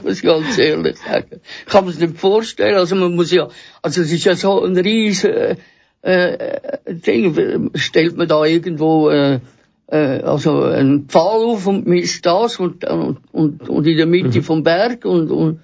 muss 0.04 0.18
ich 0.18 0.24
ganz 0.24 0.58
ehrlich 0.58 0.98
sagen. 0.98 1.40
Ich 1.66 1.72
kann 1.72 1.86
mir 1.86 1.92
es 1.92 2.00
nicht 2.00 2.18
vorstellen. 2.18 2.76
Also 2.76 2.96
man 2.96 3.16
muss 3.16 3.32
ja, 3.32 3.48
also 3.84 4.02
es 4.02 4.12
ist 4.12 4.26
ja 4.26 4.36
so 4.36 4.64
ein 4.64 4.76
riesen 4.76 5.30
äh, 5.30 5.56
äh, 6.02 6.60
Ding. 6.88 7.70
Stellt 7.76 8.18
man 8.18 8.28
da 8.28 8.44
irgendwo 8.44 9.10
äh, 9.10 9.40
äh, 9.86 10.22
also 10.24 10.64
einen 10.64 11.08
Pfahl 11.08 11.44
auf 11.44 11.68
und 11.68 11.86
misst 11.86 12.26
das 12.26 12.60
und, 12.60 12.84
und, 12.86 13.20
und, 13.32 13.70
und 13.70 13.86
in 13.86 13.98
der 13.98 14.08
Mitte 14.08 14.42
vom 14.42 14.64
Berg 14.64 15.06
und, 15.06 15.30
und 15.30 15.60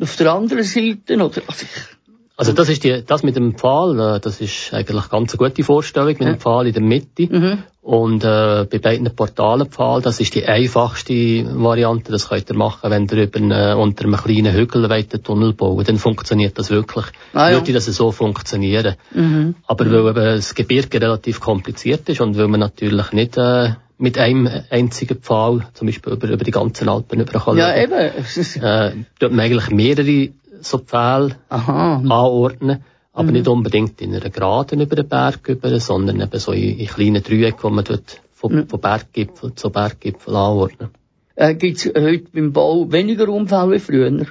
auf 0.00 0.16
der 0.16 0.32
anderen 0.32 0.64
Seite 0.64 1.16
oder 1.16 1.42
also 1.46 1.66
ich, 1.66 2.01
Also 2.42 2.54
das 2.54 2.68
ist 2.70 2.82
die, 2.82 3.04
das 3.06 3.22
mit 3.22 3.36
dem 3.36 3.54
Pfahl, 3.54 4.16
äh, 4.16 4.18
das 4.18 4.40
ist 4.40 4.74
eigentlich 4.74 5.08
ganz 5.10 5.32
eine 5.32 5.48
gute 5.48 5.62
Vorstellung 5.62 6.08
mit 6.08 6.22
dem 6.22 6.40
Pfahl 6.40 6.66
in 6.66 6.72
der 6.72 6.82
Mitte. 6.82 7.28
Mhm. 7.30 7.58
Und 7.82 8.24
äh, 8.24 8.66
bei 8.68 8.80
beiden 8.80 9.14
Portalen 9.14 9.68
Pfahl, 9.68 10.02
das 10.02 10.18
ist 10.18 10.34
die 10.34 10.44
einfachste 10.44 11.14
Variante, 11.14 12.10
das 12.10 12.30
könnt 12.30 12.50
ihr 12.50 12.56
machen, 12.56 12.90
wenn 12.90 13.06
ihr 13.06 13.22
über 13.22 13.38
eine, 13.38 13.76
unter 13.76 14.06
einem 14.06 14.16
kleinen 14.16 14.52
Hügel 14.54 14.90
einen 14.90 15.22
Tunnel 15.22 15.52
bauen 15.52 15.84
dann 15.84 15.98
funktioniert 15.98 16.58
das 16.58 16.70
wirklich. 16.70 17.04
Ah, 17.32 17.50
ja. 17.50 17.58
Würde 17.58 17.72
das 17.74 17.86
so 17.86 18.10
funktionieren. 18.10 18.96
Mhm. 19.14 19.54
Aber 19.68 19.86
weil 19.86 20.10
eben 20.10 20.36
das 20.36 20.56
Gebirge 20.56 21.00
relativ 21.00 21.38
kompliziert 21.38 22.08
ist 22.08 22.20
und 22.20 22.36
weil 22.36 22.48
man 22.48 22.58
natürlich 22.58 23.12
nicht 23.12 23.38
äh, 23.38 23.74
mit 23.98 24.18
einem 24.18 24.48
einzigen 24.68 25.18
Pfahl, 25.20 25.68
zum 25.74 25.86
Beispiel 25.86 26.14
über, 26.14 26.28
über 26.28 26.42
die 26.42 26.50
ganzen 26.50 26.88
Alpen 26.88 27.20
über 27.20 27.38
kann 27.38 27.56
ja 27.56 27.72
eben. 27.80 27.92
Äh, 28.62 28.92
tut 29.20 29.30
man 29.30 29.40
eigentlich 29.40 29.70
mehrere 29.70 30.30
so 30.64 30.78
Pfähle 30.78 31.36
aha. 31.48 31.96
anordnen, 31.96 32.84
aber 33.12 33.28
Mhm. 33.28 33.32
nicht 33.32 33.48
unbedingt 33.48 34.00
in 34.00 34.14
einer 34.14 34.30
Geraden 34.30 34.80
über 34.80 34.96
den 34.96 35.08
Berg 35.08 35.48
über, 35.48 35.78
sondern 35.80 36.20
eben 36.20 36.38
so 36.38 36.52
in, 36.52 36.78
in 36.78 36.86
kleinen 36.86 37.22
Dreiecken, 37.22 37.62
wo 37.62 37.70
man 37.70 37.84
dort 37.84 38.20
von, 38.32 38.52
Mhm. 38.54 38.68
von 38.68 38.80
Berggipfel 38.80 39.54
zu 39.54 39.70
Berggipfel 39.70 40.34
anordnen. 40.34 40.90
Äh, 41.34 41.54
Gibt 41.54 41.78
es 41.78 41.86
heute 41.86 42.24
beim 42.32 42.52
Bau 42.52 42.90
weniger 42.92 43.28
Unfälle 43.28 43.72
wie 43.72 43.78
früher? 43.78 44.26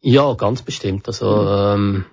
Ja, 0.00 0.34
ganz 0.34 0.62
bestimmt. 0.62 1.06
Also, 1.08 1.26
ähm, 1.48 2.04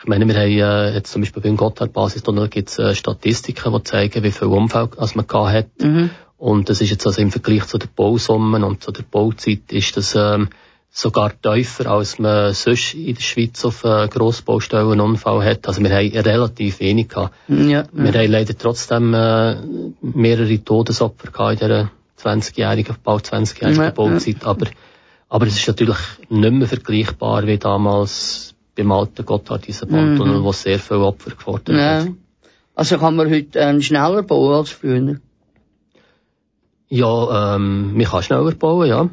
ich 0.00 0.06
meine, 0.08 0.26
wir 0.26 0.34
haben 0.34 0.50
äh, 0.50 0.94
jetzt 0.94 1.12
zum 1.12 1.22
Beispiel 1.22 1.42
beim 1.42 1.56
Gotthard-Basistunnel 1.56 2.48
gibt 2.48 2.70
es 2.70 2.78
äh, 2.78 2.94
Statistiken, 2.94 3.72
die 3.72 3.82
zeigen, 3.84 4.22
wie 4.24 4.32
viel 4.32 4.48
Unfälle 4.48 4.90
als 4.96 5.14
man 5.14 5.26
gehabt 5.26 5.52
hat. 5.52 5.66
Mhm. 5.82 6.10
Und 6.38 6.70
das 6.70 6.80
ist 6.80 6.90
jetzt 6.90 7.06
also 7.06 7.20
im 7.20 7.30
Vergleich 7.30 7.66
zu 7.66 7.76
der 7.76 7.88
Bausummen 7.94 8.64
und 8.64 8.82
zu 8.82 8.92
der 8.92 9.02
Bauzeit 9.02 9.70
ist 9.70 9.96
das 9.96 10.14
ähm, 10.16 10.48
sogar 10.92 11.32
tiefer, 11.40 11.86
als 11.86 12.18
man 12.18 12.52
sonst 12.52 12.94
in 12.94 13.14
der 13.14 13.22
Schweiz 13.22 13.64
auf 13.64 13.84
äh, 13.84 14.08
Grossbaustellen 14.08 14.90
einen 14.90 15.00
Unfall 15.00 15.44
hat. 15.44 15.68
Also 15.68 15.82
wir 15.82 15.90
haben 15.90 16.10
relativ 16.10 16.80
wenig 16.80 17.08
gehabt. 17.08 17.34
Ja. 17.48 17.84
Wir 17.92 18.12
haben 18.12 18.30
leider 18.30 18.56
trotzdem 18.58 19.14
äh, 19.14 19.56
mehrere 20.02 20.64
Todesopfer 20.64 21.30
gehabt 21.30 21.62
in 21.62 21.68
dieser 21.68 21.90
20-jährigen, 22.22 22.96
bald 23.02 23.26
20-jährigen 23.26 23.82
Ja, 23.82 23.90
Bauzeit. 23.90 24.44
Aber, 24.44 24.66
aber 25.28 25.46
es 25.46 25.56
ist 25.56 25.68
natürlich 25.68 25.98
nicht 26.28 26.52
mehr 26.52 26.68
vergleichbar 26.68 27.46
wie 27.46 27.58
damals 27.58 28.54
beim 28.76 28.92
alten 28.92 29.24
Gotthard-Eisenbahntunnel, 29.24 30.42
wo 30.42 30.52
sehr 30.52 30.78
viele 30.78 31.00
Opfer 31.00 31.30
gefordert 31.30 31.76
ja. 31.76 32.00
hat. 32.00 32.08
Also 32.74 32.98
kann 32.98 33.16
man 33.16 33.30
heute 33.30 33.58
ähm, 33.58 33.82
schneller 33.82 34.22
bauen 34.22 34.54
als 34.54 34.70
früher? 34.70 35.20
Ja, 36.88 37.54
ähm, 37.54 37.96
man 37.96 38.06
kann 38.06 38.22
schneller 38.22 38.52
bauen, 38.52 38.88
ja. 38.88 39.08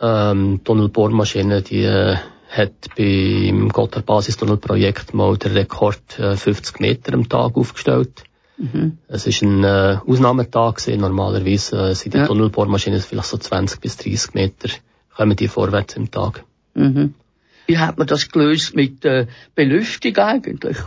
Ähm, 0.00 0.60
Tunnelbohrmaschine, 0.64 1.62
die 1.62 1.82
äh, 1.82 2.16
hat 2.48 2.72
beim 2.96 3.68
Gotthard 3.68 4.06
Basistunnelprojekt 4.06 5.12
mal 5.12 5.36
den 5.36 5.52
Rekord 5.52 6.18
äh, 6.18 6.36
50 6.36 6.80
Meter 6.80 7.14
am 7.14 7.28
Tag 7.28 7.56
aufgestellt. 7.56 8.24
Mhm. 8.56 8.98
Es 9.06 9.26
ist 9.26 9.42
ein 9.42 9.64
äh, 9.64 9.98
Ausnahmetag 10.06 10.76
gewesen. 10.76 11.00
Normalerweise 11.00 11.90
äh, 11.90 11.94
sind 11.94 12.14
die 12.14 12.18
Ja. 12.18 12.26
Tunnelbohrmaschinen 12.26 13.00
vielleicht 13.00 13.28
so 13.28 13.38
20 13.38 13.80
bis 13.80 13.96
30 13.96 14.34
Meter, 14.34 14.70
kommen 15.14 15.36
die 15.36 15.48
vorwärts 15.48 15.96
im 15.96 16.10
Tag. 16.10 16.44
Mhm. 16.74 17.14
Wie 17.66 17.78
hat 17.78 17.98
man 17.98 18.06
das 18.06 18.28
gelöst 18.30 18.74
mit 18.74 19.04
äh, 19.04 19.26
Belüftung 19.54 20.16
eigentlich? 20.16 20.78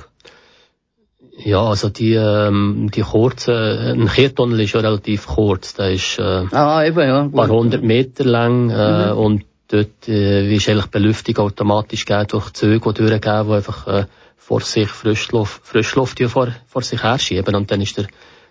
Ja, 1.37 1.63
also 1.63 1.89
die, 1.89 2.13
ähm, 2.13 2.89
die 2.93 3.01
kurzen, 3.01 3.53
ein 3.55 4.07
Kehrtunnel 4.07 4.59
ist 4.61 4.73
ja 4.73 4.81
relativ 4.81 5.27
kurz, 5.27 5.73
der 5.73 5.91
ist 5.91 6.19
äh, 6.19 6.45
Ah, 6.51 6.83
eben, 6.85 6.99
ja. 6.99 7.21
ein 7.21 7.31
paar 7.31 7.49
hundert 7.49 7.83
Meter 7.83 8.25
lang 8.25 8.69
äh, 8.69 9.11
Mhm. 9.13 9.17
und 9.17 9.45
dort 9.69 10.07
äh, 10.07 10.53
ist 10.53 10.67
eigentlich 10.69 10.87
Belüftung 10.87 11.37
automatisch 11.37 12.05
gegeben 12.05 12.27
durch 12.27 12.51
Züge, 12.51 12.93
die 12.93 13.01
durchgehen, 13.01 13.47
die 13.47 13.53
einfach 13.53 13.87
äh, 13.87 14.05
vor 14.37 14.61
sich 14.61 14.89
Frischluft, 14.89 15.61
Frischluft 15.65 16.21
vor, 16.23 16.49
vor 16.67 16.81
sich 16.81 17.01
herschieben 17.01 17.55
und 17.55 17.71
dann 17.71 17.81
ist 17.81 17.97
der 17.97 18.07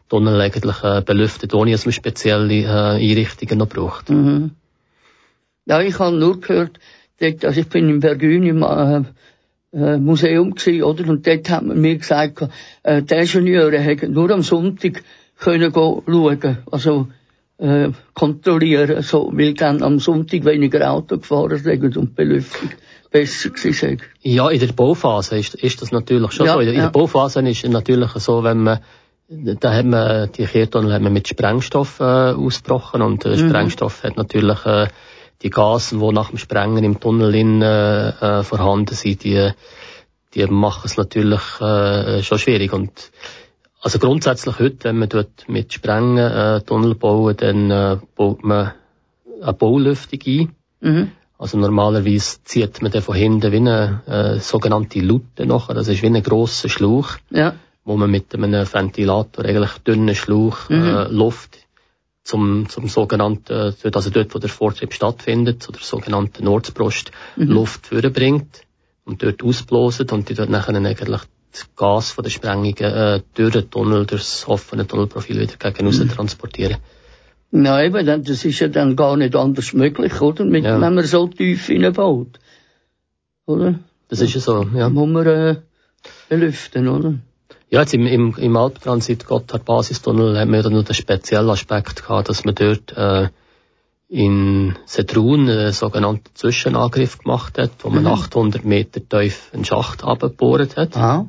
Tunnel 0.08 0.40
eigentlich 0.40 0.82
äh, 0.82 1.02
belüftet, 1.04 1.52
ohne 1.54 1.72
dass 1.72 1.84
man 1.84 1.92
spezielle 1.92 2.54
äh, 2.62 2.66
Einrichtungen 3.10 3.58
noch 3.58 3.68
braucht. 3.68 4.08
Mhm. 4.08 4.52
Ja, 5.66 5.80
ich 5.82 5.98
habe 5.98 6.16
nur 6.16 6.40
gehört, 6.40 6.78
dort, 7.20 7.44
also 7.44 7.60
ich 7.60 7.68
bin 7.68 7.88
in 7.90 8.00
Bergün 8.00 8.44
im 8.44 8.62
äh, 8.62 9.02
äh, 9.72 9.98
Museum 9.98 10.54
gewesen, 10.54 10.82
oder? 10.82 11.08
Und 11.08 11.26
dort 11.26 11.48
hat 11.50 11.64
man 11.64 11.80
mir 11.80 11.96
gesagt, 11.96 12.48
äh, 12.82 13.02
die 13.02 13.14
Ingenieure 13.14 13.78
hätten 13.78 14.12
nur 14.12 14.30
am 14.30 14.42
Sonntag 14.42 15.02
können 15.38 15.72
go 15.72 16.02
schauen, 16.06 16.58
also 16.70 17.08
äh, 17.58 17.90
kontrollieren, 18.14 19.02
so, 19.02 19.30
weil 19.34 19.54
dann 19.54 19.82
am 19.82 19.98
Sonntag 19.98 20.44
weniger 20.44 20.90
Auto 20.90 21.18
gefahren 21.18 21.58
sind 21.58 21.96
und 21.96 22.14
Belüftung 22.14 22.70
besser 23.10 23.50
gewesen 23.50 23.72
sei. 23.72 23.96
Ja, 24.22 24.50
in 24.50 24.60
der 24.60 24.72
Bauphase 24.72 25.38
ist, 25.38 25.54
ist 25.54 25.82
das 25.82 25.92
natürlich 25.92 26.32
schon 26.32 26.46
Ja, 26.46 26.54
so. 26.54 26.60
In 26.60 26.66
der, 26.66 26.74
in 26.74 26.80
ja. 26.80 26.86
der 26.86 26.92
Bauphase 26.92 27.40
ist 27.48 27.64
es 27.64 27.70
natürlich 27.70 28.10
so, 28.12 28.42
wenn 28.44 28.62
man, 28.62 28.80
da 29.28 29.72
hat 29.72 29.86
man, 29.86 30.30
die 30.32 30.46
Kehrtunnel 30.46 30.92
haben 30.92 31.04
wir 31.04 31.10
mit 31.10 31.28
Sprengstoff 31.28 32.00
äh, 32.00 32.04
ausgebrochen 32.04 33.02
und 33.02 33.24
äh, 33.24 33.30
Mhm. 33.30 33.48
Sprengstoff 33.48 34.02
hat 34.04 34.16
natürlich 34.16 34.64
äh, 34.66 34.88
die 35.42 35.50
Gase, 35.50 35.98
die 35.98 36.12
nach 36.12 36.30
dem 36.30 36.38
Sprengen 36.38 36.84
im 36.84 37.00
Tunnel 37.00 37.34
in, 37.34 37.62
äh, 37.62 38.42
vorhanden 38.42 38.94
sind, 38.94 39.24
die, 39.24 39.50
die 40.34 40.46
machen 40.46 40.82
es 40.84 40.96
natürlich 40.96 41.40
äh, 41.60 42.22
schon 42.22 42.38
schwierig. 42.38 42.72
Und 42.72 43.10
also 43.80 43.98
grundsätzlich 43.98 44.58
heute, 44.58 44.84
wenn 44.84 44.98
man 44.98 45.08
dort 45.08 45.48
mit 45.48 45.72
Sprengen 45.72 46.18
äh, 46.18 46.60
Tunnel 46.60 46.94
bauen, 46.94 47.36
dann 47.36 47.70
äh, 47.70 47.96
baut 48.14 48.44
man 48.44 48.72
eine 49.40 49.52
Baulüftung 49.54 50.20
ein. 50.26 50.54
Mhm. 50.80 51.10
Also 51.38 51.56
normalerweise 51.56 52.44
zieht 52.44 52.82
man 52.82 52.92
dann 52.92 53.00
von 53.00 53.14
hinten 53.14 53.50
wie 53.50 53.56
eine 53.56 54.02
äh, 54.06 54.38
sogenannte 54.40 55.00
Lute 55.00 55.46
nachher. 55.46 55.74
Das 55.74 55.88
ist 55.88 56.02
wie 56.02 56.06
ein 56.06 56.22
grosser 56.22 56.68
Schlauch, 56.68 57.16
Ja. 57.30 57.54
wo 57.86 57.96
man 57.96 58.10
mit 58.10 58.34
einem 58.34 58.52
Ventilator 58.70 59.46
eigentlich 59.46 59.78
dünnen 59.78 60.14
Schlauch 60.14 60.68
Mhm. 60.68 60.84
äh, 60.84 61.04
Luft 61.08 61.56
zum, 62.30 62.68
zum 62.68 62.86
sogenannten, 62.88 63.74
also 63.92 64.10
dort, 64.10 64.34
wo 64.34 64.38
der 64.38 64.48
Vortrieb 64.48 64.92
stattfindet, 64.94 65.62
zu 65.62 65.72
der 65.72 65.82
sogenannten 65.82 66.46
Ortsbrust, 66.46 67.10
Mhm. 67.36 67.48
Luft 67.48 67.86
fürbringt 67.88 68.62
und 69.04 69.22
dort 69.22 69.42
ausblasen 69.42 70.08
und 70.10 70.28
die 70.28 70.34
dort 70.34 70.50
nachher 70.50 70.74
eigentlich 70.76 71.22
das 71.52 71.68
Gas 71.74 72.12
von 72.12 72.22
der 72.22 72.30
Sprengung 72.30 72.76
äh, 72.76 73.20
durch 73.34 73.52
den 73.52 73.68
Tunnel, 73.70 74.06
durch 74.06 74.22
das 74.22 74.46
offene 74.46 74.86
Tunnelprofil 74.86 75.40
wieder 75.40 75.56
gegen 75.58 75.86
Mhm. 75.88 76.08
transportieren. 76.08 76.76
Na 77.50 77.82
eben, 77.84 78.06
das 78.24 78.44
ist 78.44 78.60
ja 78.60 78.68
dann 78.68 78.94
gar 78.94 79.16
nicht 79.16 79.34
anders 79.34 79.72
möglich, 79.72 80.20
oder? 80.20 80.44
Mit, 80.44 80.64
Ja. 80.64 80.80
Wenn 80.80 80.94
man 80.94 81.04
so 81.04 81.26
tief 81.26 81.66
hineinbaut. 81.66 82.38
Oder? 83.46 83.80
Das 84.08 84.20
ist 84.20 84.34
ja 84.34 84.40
so, 84.40 84.64
ja. 84.72 84.88
Muss 84.88 85.08
man 85.08 85.26
äh, 85.26 85.56
belüften, 86.28 86.86
oder? 86.86 87.14
Ja, 87.70 87.80
jetzt 87.80 87.94
im, 87.94 88.06
im, 88.06 88.34
im 88.36 88.56
Alptransit 88.56 89.26
Gotthard 89.26 89.64
Basistunnel 89.64 90.38
haben 90.38 90.52
wir 90.52 90.68
noch 90.68 90.82
den 90.82 90.94
speziellen 90.94 91.50
Aspekt 91.50 92.02
gehabt, 92.02 92.28
dass 92.28 92.44
man 92.44 92.56
dort 92.56 92.92
äh, 92.96 93.28
in 94.08 94.76
Sedrun 94.86 95.48
einen 95.48 95.72
sogenannten 95.72 96.34
Zwischenangriff 96.34 97.18
gemacht 97.18 97.58
hat, 97.58 97.70
wo 97.82 97.90
man 97.90 98.02
Mhm. 98.02 98.08
800 98.08 98.64
Meter 98.64 99.00
tief 99.08 99.50
einen 99.54 99.64
Schacht 99.64 100.02
abgebohrt 100.02 100.76
hat 100.76 100.96
Aha. 100.96 101.28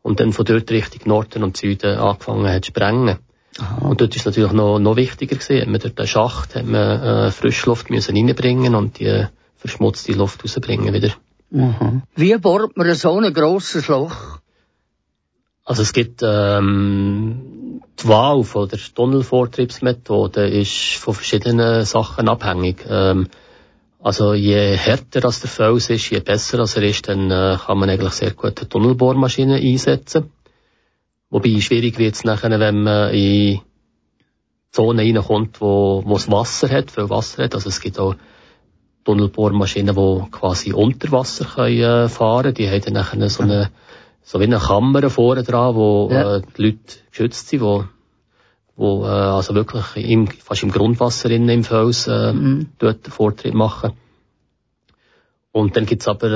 und 0.00 0.18
dann 0.18 0.32
von 0.32 0.46
dort 0.46 0.70
Richtung 0.70 1.02
Norden 1.04 1.42
und 1.44 1.58
Süden 1.58 1.98
angefangen 1.98 2.50
hat 2.50 2.64
zu 2.64 2.70
sprengen. 2.70 3.18
Aha. 3.58 3.86
Und 3.86 4.00
dort 4.00 4.16
ist 4.16 4.24
natürlich 4.24 4.52
noch, 4.52 4.78
noch 4.78 4.96
wichtiger 4.96 5.36
gewesen, 5.36 5.70
man 5.70 5.78
dort 5.78 5.98
den 5.98 6.06
Schacht, 6.06 6.54
hat 6.54 6.64
man 6.64 7.02
äh, 7.02 7.30
Frischluft 7.30 7.90
müssen 7.90 8.16
reinbringen 8.16 8.74
und 8.74 8.98
die 8.98 9.04
äh, 9.04 9.26
verschmutzte 9.56 10.12
Luft 10.14 10.42
rausbringen 10.42 10.94
wieder. 10.94 11.10
Aha. 11.54 12.00
Wie 12.16 12.34
bohrt 12.38 12.78
man 12.78 12.94
so 12.94 13.18
ein 13.18 13.30
grosses 13.34 13.88
Loch? 13.88 14.38
Also 15.64 15.82
es 15.82 15.92
gibt 15.92 16.22
ähm, 16.24 17.80
die 18.00 18.08
Wahl 18.08 18.42
von 18.42 18.68
der 18.68 18.78
Tunnelvortriebsmethode 18.78 20.48
ist 20.48 20.96
von 20.96 21.14
verschiedenen 21.14 21.84
Sachen 21.84 22.28
abhängig. 22.28 22.84
Ähm, 22.88 23.28
also 24.00 24.34
je 24.34 24.76
härter 24.76 25.24
als 25.24 25.40
der 25.40 25.50
Fels 25.50 25.88
ist, 25.88 26.10
je 26.10 26.18
besser 26.18 26.58
als 26.58 26.76
er 26.76 26.82
ist, 26.82 27.06
dann 27.06 27.30
äh, 27.30 27.56
kann 27.64 27.78
man 27.78 27.88
eigentlich 27.88 28.14
sehr 28.14 28.32
gut 28.32 28.58
eine 28.58 28.68
Tunnelbohrmaschine 28.68 29.56
einsetzen. 29.56 30.32
Wobei 31.30 31.60
schwierig 31.60 31.98
wird 31.98 32.16
es 32.16 32.24
nachher, 32.24 32.58
wenn 32.58 32.82
man 32.82 33.14
in 33.14 33.60
Zonen 34.72 34.98
reinkommt, 35.16 35.60
wo, 35.60 36.02
wo 36.04 36.16
es 36.16 36.30
Wasser 36.30 36.68
hat, 36.70 36.90
viel 36.90 37.08
Wasser 37.08 37.44
hat. 37.44 37.54
Also 37.54 37.68
es 37.68 37.80
gibt 37.80 38.00
auch 38.00 38.16
Tunnelbohrmaschinen, 39.04 39.94
die 39.94 40.30
quasi 40.32 40.72
unter 40.72 41.12
Wasser 41.12 41.44
können, 41.44 41.80
äh, 41.80 42.08
fahren. 42.08 42.52
Die 42.52 42.68
haben 42.68 42.80
dann 42.80 42.94
nachher 42.94 43.30
so 43.30 43.44
eine 43.44 43.70
so 44.22 44.38
wie 44.40 44.44
eine 44.44 44.58
Kammer 44.58 45.08
vorne 45.10 45.42
dran, 45.42 45.74
wo 45.74 46.08
Ja. 46.10 46.36
äh, 46.36 46.42
die 46.56 46.62
Leute 46.62 46.78
geschützt 47.10 47.48
sind, 47.48 47.60
wo, 47.62 47.84
wo 48.76 49.04
äh, 49.04 49.08
also 49.08 49.54
wirklich 49.54 49.96
im, 49.96 50.26
fast 50.28 50.62
im 50.62 50.70
Grundwasser 50.70 51.30
innen 51.30 51.48
im 51.48 51.64
Fels 51.64 52.06
äh, 52.06 52.32
Mhm. 52.32 52.68
dort 52.78 53.06
den 53.06 53.12
Vortrieb 53.12 53.54
machen. 53.54 53.92
Und 55.52 55.76
dann 55.76 55.84
gibt's 55.84 56.08
aber, 56.08 56.28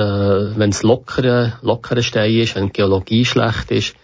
äh, 0.53 0.59
wenn 0.59 0.69
es 0.69 0.83
lockere, 0.83 1.53
lockere 1.61 2.03
Stein 2.03 2.35
ist, 2.35 2.55
wenn 2.55 2.67
die 2.67 2.73
Geologie 2.73 3.25
schlecht 3.25 3.71
ist, 3.71 3.95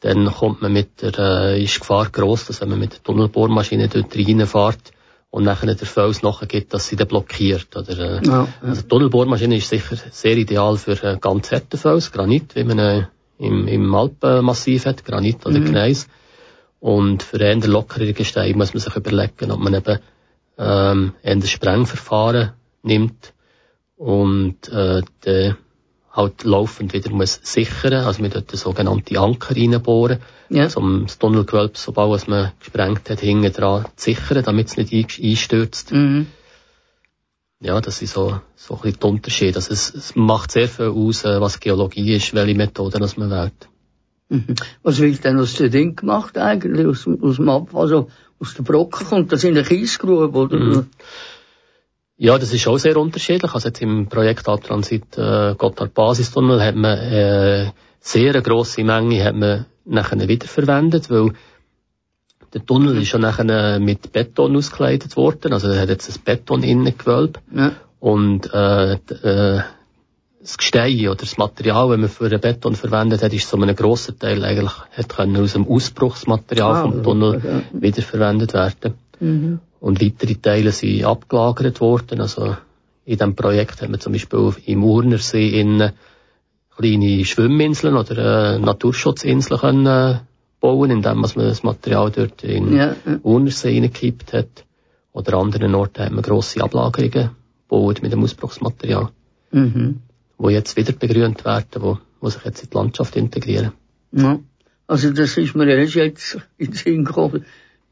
dann 0.00 0.26
kommt 0.32 0.62
man 0.62 0.72
mit 0.72 1.02
der, 1.02 1.18
äh, 1.18 1.62
ist 1.62 1.76
die 1.76 1.80
Gefahr 1.80 2.08
gross, 2.10 2.46
dass 2.46 2.60
wenn 2.60 2.70
man 2.70 2.78
mit 2.78 2.92
der 2.94 3.02
Tunnelbohrmaschine 3.02 3.88
dort 3.88 4.14
reinfährt 4.16 4.92
und 5.30 5.44
nachher 5.44 5.74
der 5.74 5.86
Fels 5.86 6.22
nachgeht, 6.22 6.72
dass 6.72 6.86
sie 6.88 6.96
dann 6.96 7.08
blockiert. 7.08 7.76
Oder, 7.76 7.98
äh, 7.98 8.26
Ja. 8.26 8.48
also 8.62 8.82
die 8.82 8.88
Tunnelbohrmaschine 8.88 9.56
ist 9.56 9.68
sicher 9.68 9.96
sehr 10.10 10.36
ideal 10.36 10.76
für 10.78 11.02
äh, 11.02 11.18
ganz 11.20 11.52
harte 11.52 11.76
Fels, 11.76 12.10
Granit, 12.12 12.54
wie 12.54 12.64
man 12.64 12.78
äh, 12.78 13.06
im, 13.44 13.68
im 13.68 13.94
Alpenmassiv 13.94 14.86
hat, 14.86 15.04
Granit 15.04 15.44
oder 15.46 15.58
Mhm. 15.60 15.64
Gneis. 15.66 16.08
Und 16.80 17.22
für 17.22 17.40
eher 17.40 17.56
lockere 17.66 18.12
Gesteine 18.12 18.54
muss 18.56 18.74
man 18.74 18.80
sich 18.80 18.94
überlegen, 18.96 19.50
ob 19.50 19.60
man 19.60 19.74
eben 19.74 19.98
ähm, 20.58 21.12
eher 21.22 21.42
Sprengverfahren 21.42 22.52
nimmt 22.82 23.32
und 23.96 24.68
äh, 24.68 25.02
dann 25.22 25.56
halt 26.12 26.44
laufend 26.44 26.92
wieder 26.92 27.10
muss 27.10 27.40
sichern, 27.42 28.04
also 28.04 28.22
mit 28.22 28.34
dort 28.36 28.50
sogenannte 28.52 29.18
Anker 29.18 29.56
reinbohren, 29.56 30.18
Ja. 30.48 30.68
um 30.76 31.06
das 31.06 31.18
Tunnelgewölbe, 31.18 31.72
sobald 31.76 32.10
was 32.10 32.28
man 32.28 32.52
gesprengt 32.60 33.10
hat, 33.10 33.20
hinten 33.20 33.52
dran 33.52 33.86
zu 33.96 34.04
sichern, 34.10 34.44
damit 34.44 34.68
es 34.68 34.76
nicht 34.76 34.92
ein- 34.92 35.24
einstürzt. 35.30 35.90
Mhm. 35.92 36.26
Ja, 37.60 37.80
das 37.80 37.98
sind 37.98 38.08
so, 38.10 38.40
so 38.56 38.74
ein 38.74 38.80
bisschen 38.82 39.00
die 39.00 39.06
Unterschiede. 39.06 39.56
Also 39.56 39.72
es, 39.72 39.94
es 39.94 40.14
macht 40.16 40.50
sehr 40.52 40.68
viel 40.68 40.86
aus, 40.88 41.24
äh, 41.24 41.40
was 41.40 41.60
Geologie 41.60 42.14
ist, 42.14 42.34
welche 42.34 42.54
Methoden 42.56 43.00
das 43.00 43.16
man 43.16 43.30
wählt. 43.30 43.68
Mhm. 44.28 44.54
Was 44.82 44.98
wird 45.00 45.24
denn 45.24 45.38
aus 45.38 45.54
dem 45.54 45.70
Ding 45.70 45.96
gemacht 45.96 46.36
eigentlich? 46.36 46.86
Aus, 46.86 47.04
dem- 47.04 47.22
aus 47.22 47.36
dem 47.36 47.48
Ab 47.48 47.74
also 47.74 48.10
aus 48.40 48.54
der 48.54 48.62
Brocken 48.64 49.06
kommt 49.06 49.32
das 49.32 49.44
in 49.44 49.56
eine 49.56 49.62
Kiesgrube, 49.66 50.36
oder? 50.36 50.56
Mhm. 50.58 50.86
Ja, 52.16 52.38
das 52.38 52.52
ist 52.52 52.66
auch 52.68 52.78
sehr 52.78 52.96
unterschiedlich. 52.96 53.52
Also 53.54 53.68
jetzt 53.68 53.82
im 53.82 54.08
Projekt 54.08 54.48
Altransit 54.48 55.16
äh, 55.16 55.54
Gotthard 55.56 55.94
Basistunnel 55.94 56.62
hat 56.62 56.76
man 56.76 56.98
äh, 56.98 57.72
sehr 58.00 58.30
eine 58.30 58.42
grosse 58.42 58.84
Menge 58.84 59.24
hat 59.24 59.34
man 59.34 59.66
nachher 59.84 60.28
wiederverwendet, 60.28 61.10
weil 61.10 61.32
der 62.54 62.64
Tunnel 62.64 62.96
ist 63.02 63.12
ja 63.12 63.18
nachher 63.18 63.80
mit 63.80 64.12
Beton 64.12 64.56
ausgekleidet 64.56 65.16
worden. 65.16 65.52
Also 65.52 65.68
er 65.68 65.82
hat 65.82 65.88
jetzt 65.88 66.08
ein 66.08 66.22
Beton-Innengewölbe. 66.24 67.40
Ja. 67.54 67.72
Und 67.98 68.52
äh, 68.54 68.94
äh, 68.94 69.62
das 70.40 70.58
Gestein 70.58 71.08
oder 71.08 71.16
das 71.16 71.38
Material, 71.38 71.90
wenn 71.90 72.00
man 72.00 72.10
für 72.10 72.28
den 72.28 72.40
Beton 72.40 72.76
verwendet 72.76 73.22
hat, 73.22 73.32
ist 73.32 73.48
zu 73.48 73.56
einem 73.56 73.74
grossen 73.74 74.18
Teil 74.18 74.44
eigentlich 74.44 74.72
hat 74.92 75.08
können 75.08 75.36
aus 75.38 75.54
dem 75.54 75.66
Ausbruchsmaterial 75.66 76.72
Ah, 76.72 76.82
vom 76.82 77.02
Tunnel 77.02 77.42
ja. 77.42 77.62
wiederverwendet 77.72 78.52
werden. 78.52 78.94
Mhm. 79.20 79.60
Und 79.80 80.02
weitere 80.02 80.34
Teile 80.34 80.70
sind 80.70 81.04
abgelagert 81.04 81.80
worden. 81.80 82.20
Also 82.20 82.56
in 83.04 83.18
diesem 83.18 83.34
Projekt 83.34 83.82
haben 83.82 83.92
wir 83.92 84.00
zum 84.00 84.12
Beispiel 84.12 84.54
im 84.66 84.84
Urnersee 84.84 85.60
in 85.60 85.90
kleine 86.76 87.24
Schwimminseln 87.24 87.96
oder 87.96 88.54
äh, 88.54 88.58
Naturschutzinseln 88.58 89.60
können 89.60 90.20
äh, 90.64 90.66
bauen, 90.66 90.90
indem 90.90 91.20
man 91.20 91.30
das 91.34 91.62
Material 91.62 92.10
dort 92.10 92.42
in 92.42 92.74
Ja. 92.76 92.96
Urnersee 93.22 93.74
hineingekippt 93.74 94.32
hat. 94.32 94.64
Oder 95.12 95.34
an 95.34 95.44
anderen 95.46 95.74
Orten 95.74 96.04
haben 96.04 96.16
wir 96.16 96.22
grosse 96.22 96.62
Ablagerungen 96.62 97.30
gebaut 97.68 98.02
mit 98.02 98.12
dem 98.12 98.22
Ausbruchsmaterial, 98.22 99.10
Mhm. 99.52 100.00
wo 100.38 100.48
jetzt 100.48 100.76
wieder 100.76 100.92
begrünt 100.92 101.44
werden, 101.44 101.82
wo, 101.82 101.98
wo 102.20 102.28
sich 102.30 102.44
jetzt 102.44 102.62
in 102.64 102.70
die 102.70 102.76
Landschaft 102.76 103.16
integrieren. 103.16 103.72
Ja. 104.12 104.38
Also 104.86 105.10
das 105.12 105.36
ist 105.36 105.54
mir 105.54 105.66
erst 105.66 105.94
jetzt 105.94 106.38
in 106.58 106.66
den 106.66 106.74
Sinn 106.74 107.04
gekommen, 107.04 107.44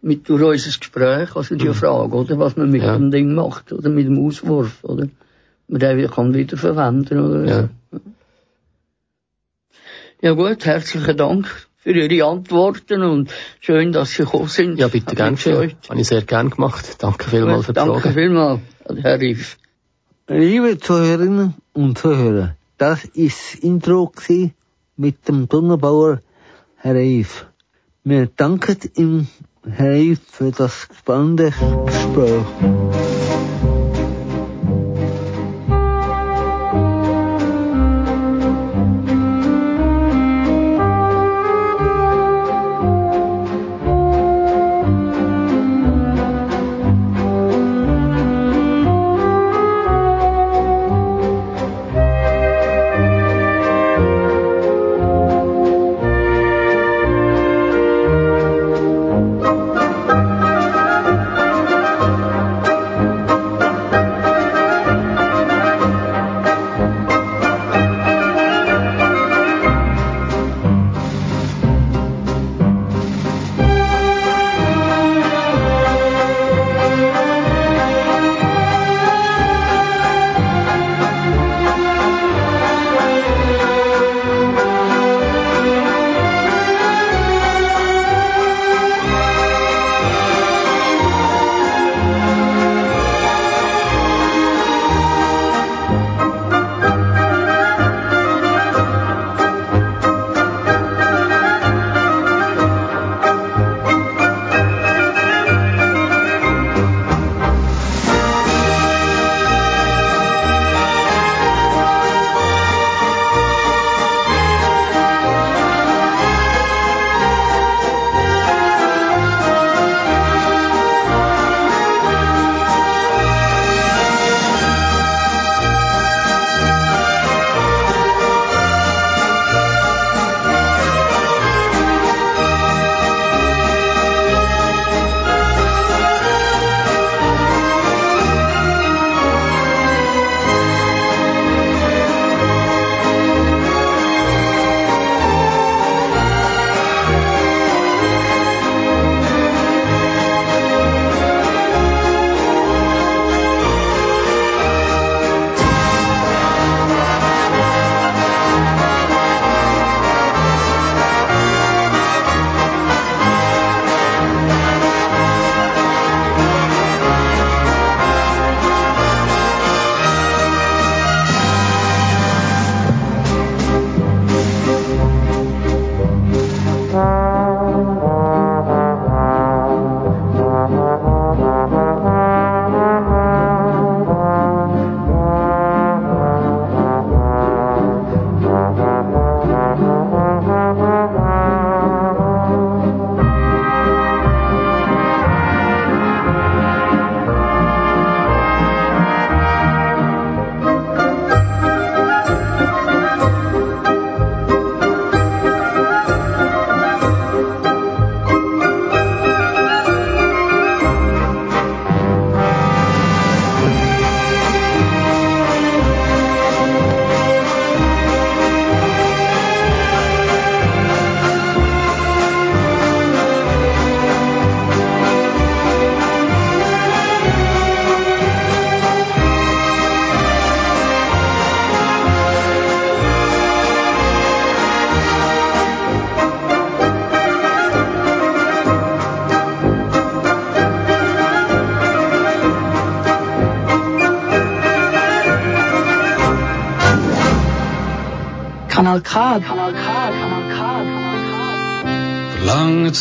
mit 0.03 0.29
durch 0.29 0.43
unser 0.43 0.79
Gespräch, 0.79 1.37
also 1.37 1.55
die 1.55 1.69
Frage, 1.69 2.15
oder, 2.15 2.39
was 2.39 2.57
man 2.57 2.71
mit 2.71 2.83
Ja. 2.83 2.97
dem 2.97 3.11
Ding 3.11 3.35
macht, 3.35 3.73
oder 3.73 3.89
mit 3.89 4.07
dem 4.07 4.19
Auswurf, 4.19 4.83
oder? 4.83 5.07
Man 5.69 5.79
den 5.81 6.11
kann 6.11 6.35
wieder 6.35 6.57
verwenden, 6.57 7.21
oder? 7.21 7.45
Ja. 7.45 7.69
Ja 10.21 10.33
gut, 10.33 10.65
herzlichen 10.67 11.17
Dank 11.17 11.47
für 11.83 11.91
Ihre 11.91 12.25
Antworten 12.27 13.03
und 13.03 13.31
schön, 13.61 13.93
dass 13.93 14.13
Sie 14.13 14.23
gekommen 14.23 14.49
sind. 14.49 14.79
Ja, 14.79 14.89
bitte 14.89 15.17
gern 15.17 15.35
gefreut. 15.35 15.77
Habe 15.89 16.01
ich 16.01 16.07
sehr 16.07 16.23
gern 16.23 16.51
gemacht. 16.51 17.03
Danke 17.03 17.29
vielmals 17.29 17.67
für 17.67 17.73
die 17.73 17.77
Danke 17.77 18.01
Frage. 18.01 18.15
vielmals, 18.15 18.61
Herr 19.03 19.21
Riff. 19.21 19.59
Liebe 20.29 20.79
Zuhörerinnen 20.79 21.55
und 21.73 21.99
Zuhörer, 21.99 22.57
das 22.79 23.05
ist 23.05 23.55
das 23.55 23.61
Intro 23.61 24.13
mit 24.97 25.27
dem 25.29 25.49
Tunnelbauer 25.49 26.21
Herr 26.77 26.95
Reif. 26.95 27.47
Wir 28.05 28.27
danken 28.27 28.79
ihm, 28.97 29.27
Herr 29.69 29.93
Reif, 29.93 30.21
für 30.31 30.53
das 30.53 30.89
spannende 30.97 31.53
Gespräch. 31.87 32.45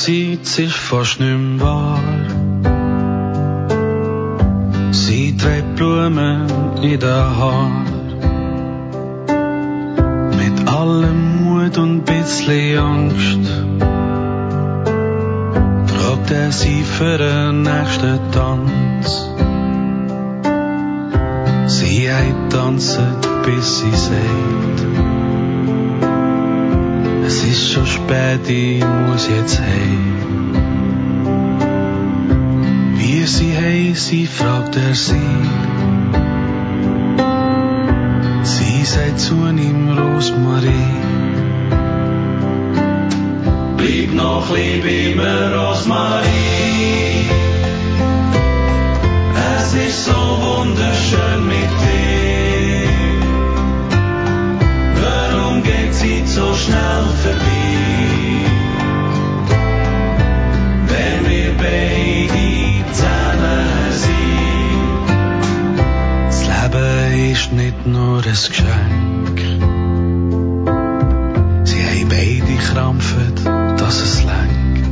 Zeit 0.03 0.57
ist 0.57 0.73
fast 0.73 1.19
nicht 1.19 1.61
wahr. 1.61 1.99
Sie 4.89 5.37
trägt 5.37 5.75
Blumen 5.75 6.47
in 6.81 6.99
den 6.99 7.37
Haar. 7.39 7.85
Mit 10.41 10.67
allem 10.67 11.43
Mut 11.43 11.77
und 11.77 12.03
bisschen 12.03 12.79
Angst. 12.79 13.45
Fragt 15.93 16.31
er 16.31 16.51
sie 16.51 16.81
für 16.81 17.19
den 17.19 17.61
nächsten 17.61 18.19
Tanz. 18.31 19.29
Sie 21.67 22.11
hat 22.11 22.49
tanzen, 22.49 23.17
bis 23.45 23.81
sie 23.81 23.95
sagt. 23.95 24.60
Es 27.31 27.45
ist 27.45 27.71
schon 27.71 27.87
spät, 27.87 28.45
ich 28.49 28.83
muss 28.83 29.29
jetzt 29.29 29.57
heim. 29.57 30.51
Wie 32.97 33.25
sie 33.25 33.53
sie 33.95 34.27
fragt 34.27 34.75
er 34.75 34.93
sie. 34.93 35.31
Sie 38.43 38.83
sagt 38.83 39.19
zu 39.21 39.35
ihm 39.47 39.97
Rosmarie. 39.97 40.91
Bleib 43.77 44.13
noch 44.13 44.53
lieb 44.53 44.83
immer 44.83 45.55
Rosmarie. 45.55 46.50
Krampfen, 72.71 73.35
dass 73.77 74.01
es 74.01 74.23
lenkt. 74.23 74.87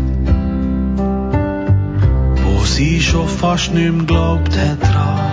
Wo 2.44 2.66
sie 2.66 3.02
schon 3.02 3.28
fast 3.28 3.74
nicht 3.74 3.94
mehr 3.94 4.06
glaubt 4.06 4.58
hat 4.58 4.82
dran. 4.82 5.29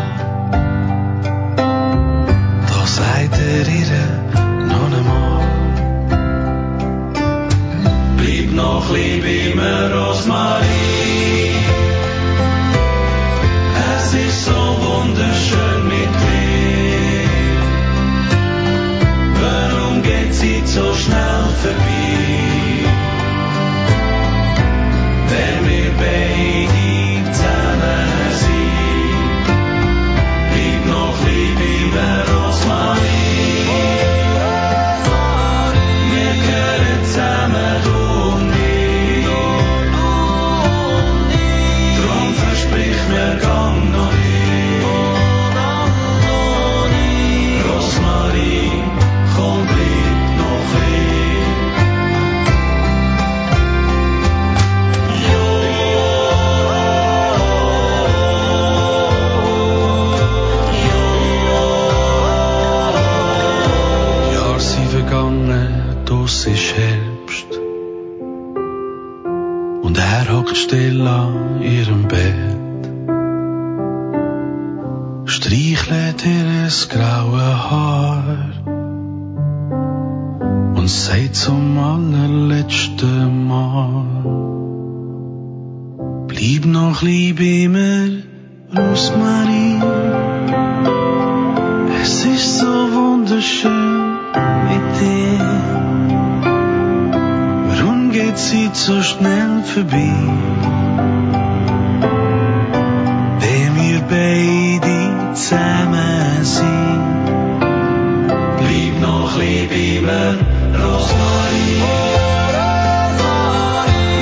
Immer. 110.07 110.35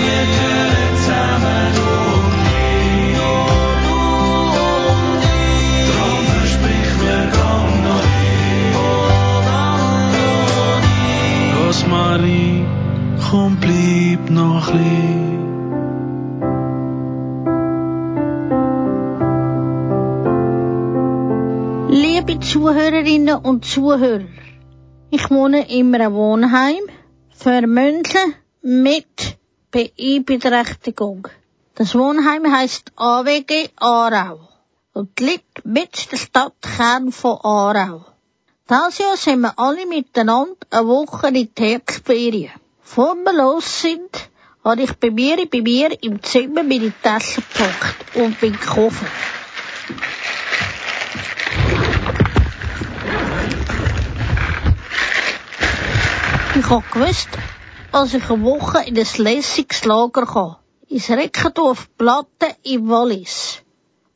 Wir 0.02 0.24
gehören 0.34 0.94
zusammen, 0.96 1.72
ich. 1.76 3.16
Drum 5.90 6.22
versprich 6.34 6.92
mir, 7.02 7.24
komm 7.38 7.70
noch 7.88 8.06
nicht. 8.24 8.76
Rosmarie, 11.66 12.56
komm, 13.30 13.52
bleib 13.60 14.22
noch 14.30 14.68
lieb. 14.72 15.34
Liebe 21.90 22.34
Zuhörerinnen 22.40 23.36
und 23.36 23.64
Zuhörer, 23.64 24.43
wohne 25.34 25.68
in 25.68 25.94
einem 25.94 26.14
Wohnheim 26.14 26.84
für 27.36 27.66
Menschen 27.66 28.34
mit 28.62 29.36
Beeinträchtigung. 29.70 31.28
Das 31.74 31.94
Wohnheim 31.94 32.50
heißt 32.50 32.92
AWG 32.94 33.70
Aarau 33.76 34.48
und 34.92 35.18
liegt 35.18 35.64
mit 35.64 36.12
der 36.12 36.16
Stadtkern 36.18 37.10
von 37.10 37.38
Aarau. 37.42 38.04
Dieses 38.70 38.98
Jahr 38.98 39.16
sind 39.16 39.40
wir 39.40 39.58
alle 39.58 39.86
miteinander 39.86 40.54
eine 40.70 40.86
Woche 40.86 41.28
in 41.28 41.34
die 41.34 41.50
Herbstferien. 41.58 42.52
Bevor 42.80 43.16
wir 43.16 43.32
los 43.32 43.82
sind, 43.82 44.30
habe 44.64 44.82
ich 44.82 44.92
bei 44.94 45.10
mir, 45.10 45.44
bei 45.50 45.60
mir 45.60 46.02
im 46.02 46.22
Zimmer 46.22 46.62
meine 46.62 46.92
Tasche 47.02 47.42
gepackt 47.42 48.16
und 48.16 48.40
bin 48.40 48.52
gekommen. 48.52 49.06
Ich 56.64 56.70
hab 56.70 56.90
gewusst, 56.92 57.28
als 57.92 58.14
ich 58.14 58.30
eine 58.30 58.42
Woche 58.42 58.84
in 58.86 58.98
ein 58.98 59.06
lässiges 59.18 59.84
Lager 59.84 60.24
kann. 60.24 60.56
Ins 60.88 61.10
Reckendorf 61.10 61.90
Platte 61.98 62.56
im 62.62 62.88
Wallis. 62.88 63.58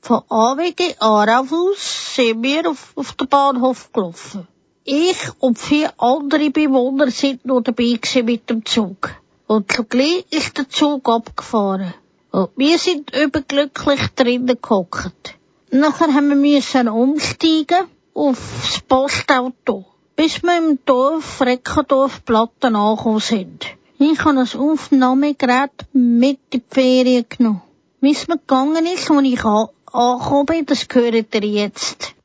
Von 0.01 0.23
AWG 0.31 0.95
Aarau 0.99 1.45
sind 1.77 2.43
wir 2.43 2.71
auf, 2.71 2.93
auf 2.97 3.13
den 3.13 3.29
Bahnhof 3.29 3.93
gelaufen. 3.93 4.49
Ich 4.85 5.19
und 5.41 5.59
vier 5.59 5.93
andere 5.99 6.49
Bewohner 6.49 7.11
sind 7.11 7.45
noch 7.45 7.61
dabei 7.61 8.01
mit 8.23 8.49
dem 8.49 8.65
Zug. 8.65 9.11
Und 9.47 9.71
zugleich 9.71 10.25
ist 10.31 10.57
der 10.57 10.71
Zug 10.71 11.07
abgefahren. 11.07 11.93
Und 12.31 12.49
wir 12.57 12.79
sind 12.79 13.15
überglücklich 13.15 14.01
drinnen 14.17 14.57
gehockt. 14.63 15.35
Nachher 15.71 16.15
haben 16.15 16.31
wir 16.31 16.37
müssen 16.37 16.89
umsteigen 16.89 17.85
aufs 18.15 18.81
Postauto, 18.89 19.85
bis 20.19 20.43
wir 20.43 20.59
im 20.59 20.81
Dorf 20.85 21.41
Reckendorf 21.41 22.25
Platten 22.25 22.75
angekommen 22.75 23.21
sind. 23.21 23.67
Ich 24.01 24.25
habe 24.25 24.35
das 24.35 24.57
Aufnahmegerät 24.57 25.71
mit 25.93 26.41
in 26.51 26.61
die 26.61 26.63
Ferien 26.69 27.25
genommen. 27.29 27.63
Wie 28.01 28.11
es 28.11 28.27
mir 28.27 28.37
gegangen 28.37 28.85
ist, 28.87 29.09
als 29.13 29.23
ich 29.23 29.45
an 29.45 29.69
angekommen 29.93 30.47
bin, 30.47 30.67
das 30.67 30.89
hört 30.93 31.35
ihr 31.37 31.45
jetzt. 31.45 32.17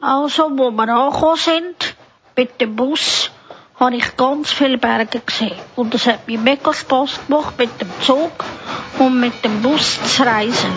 Also, 0.00 0.44
wo 0.56 0.70
wir 0.70 0.88
angekommen 0.88 1.36
sind, 1.36 1.94
mit 2.36 2.58
dem 2.58 2.74
Bus, 2.74 3.30
habe 3.76 3.96
ich 3.96 4.16
ganz 4.16 4.50
viele 4.50 4.78
Berge 4.78 5.20
gesehen. 5.20 5.58
Und 5.76 5.94
es 5.94 6.06
hat 6.06 6.26
mir 6.26 6.38
mega 6.38 6.72
Spass 6.72 7.20
gemacht, 7.26 7.58
mit 7.58 7.82
dem 7.82 7.90
Zug 8.00 8.32
und 8.98 9.20
mit 9.20 9.44
dem 9.44 9.60
Bus 9.60 9.98
zu 10.04 10.22
reisen. 10.22 10.72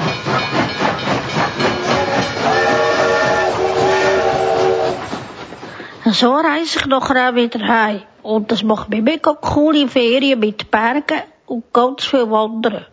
So 6.14 6.41
nachher 6.41 7.30
auch 7.30 7.36
wieder 7.36 7.68
heim. 7.68 8.03
Und 8.24 8.49
das 8.49 8.64
macht 8.64 8.89
mir 8.89 9.01
mega 9.01 9.34
coole 9.34 9.89
Ferien 9.89 10.39
mit 10.39 10.72
Bergen 10.72 11.22
und 11.47 11.74
ganz 11.74 12.05
viel 12.05 12.30
Wandern. 12.32 12.86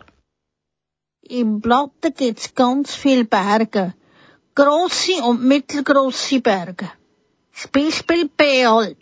Im 1.21 1.61
Platten 1.61 2.13
gibt's 2.13 2.53
ganz 2.53 2.93
viele 2.93 3.23
Berge. 3.23 3.93
Grosse 4.53 5.23
und 5.23 5.43
mittelgrosse 5.43 6.41
Berge. 6.41 6.91
Das 7.53 7.69
Beispiel 7.69 8.27
B-Alp. 8.27 8.97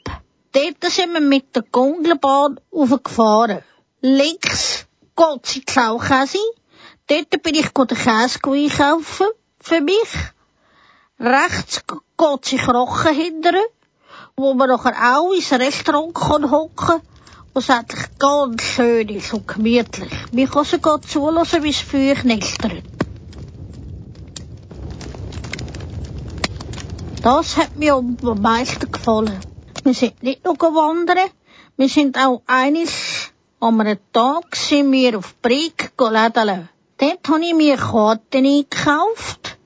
Dort 0.52 0.92
sind 0.92 1.14
wir 1.14 1.20
mit 1.20 1.56
der 1.56 1.64
Gondelbahn 1.64 2.60
aufgefahren. 2.72 3.64
Links 4.02 4.86
geht's 5.16 5.56
in 5.56 5.62
die 5.62 5.66
Klaukäse. 5.66 6.38
Dort 7.08 7.42
bin 7.42 7.56
ich 7.56 7.70
den 7.70 7.88
Käse 7.88 8.40
einkaufen. 8.46 9.28
Für 9.60 9.82
mich. 9.82 10.14
Rechts 11.20 11.84
geht's 12.16 12.52
in 12.52 12.60
Krochen 12.60 13.16
hindern 13.16 13.64
wo 14.36 14.56
man 14.56 14.68
nachher 14.68 15.16
auch 15.16 15.32
ins 15.32 15.52
Restaurant 15.52 16.16
kann 16.16 16.50
hocken 16.50 17.02
was 17.54 17.70
eigentlich 17.70 18.18
ganz 18.18 18.64
schön 18.64 19.08
ist 19.10 19.32
und 19.32 19.48
gemütlich. 19.48 20.12
Man 20.32 20.50
kann 20.50 20.66
sogar 20.66 21.00
zulassen, 21.04 21.62
wie 21.62 21.70
es 21.70 21.82
Feuer 21.82 22.16
knistert. 22.16 22.82
Das 27.22 27.58
hat 27.58 27.78
mir 27.78 27.94
am 27.94 28.18
meisten 28.42 28.92
gefallen. 28.92 29.40
Wir 29.84 29.94
sind 29.94 30.24
nicht 30.24 30.44
nur 30.44 30.58
wandern, 30.58 31.30
wir 31.78 31.90
sind 31.90 32.18
auch 32.18 32.42
eines 32.48 33.32
an 33.60 33.80
einem 33.80 34.00
Tag 34.12 34.56
sind 34.56 34.92
wir 34.92 35.20
auf 35.20 35.36
Brieg 35.44 35.92
lädeln. 36.00 36.70
Dort 36.98 37.30
habe 37.30 37.46
ich 37.46 37.54
mir 37.54 37.78
Karten 37.78 38.46
eingekauft, 38.46 39.58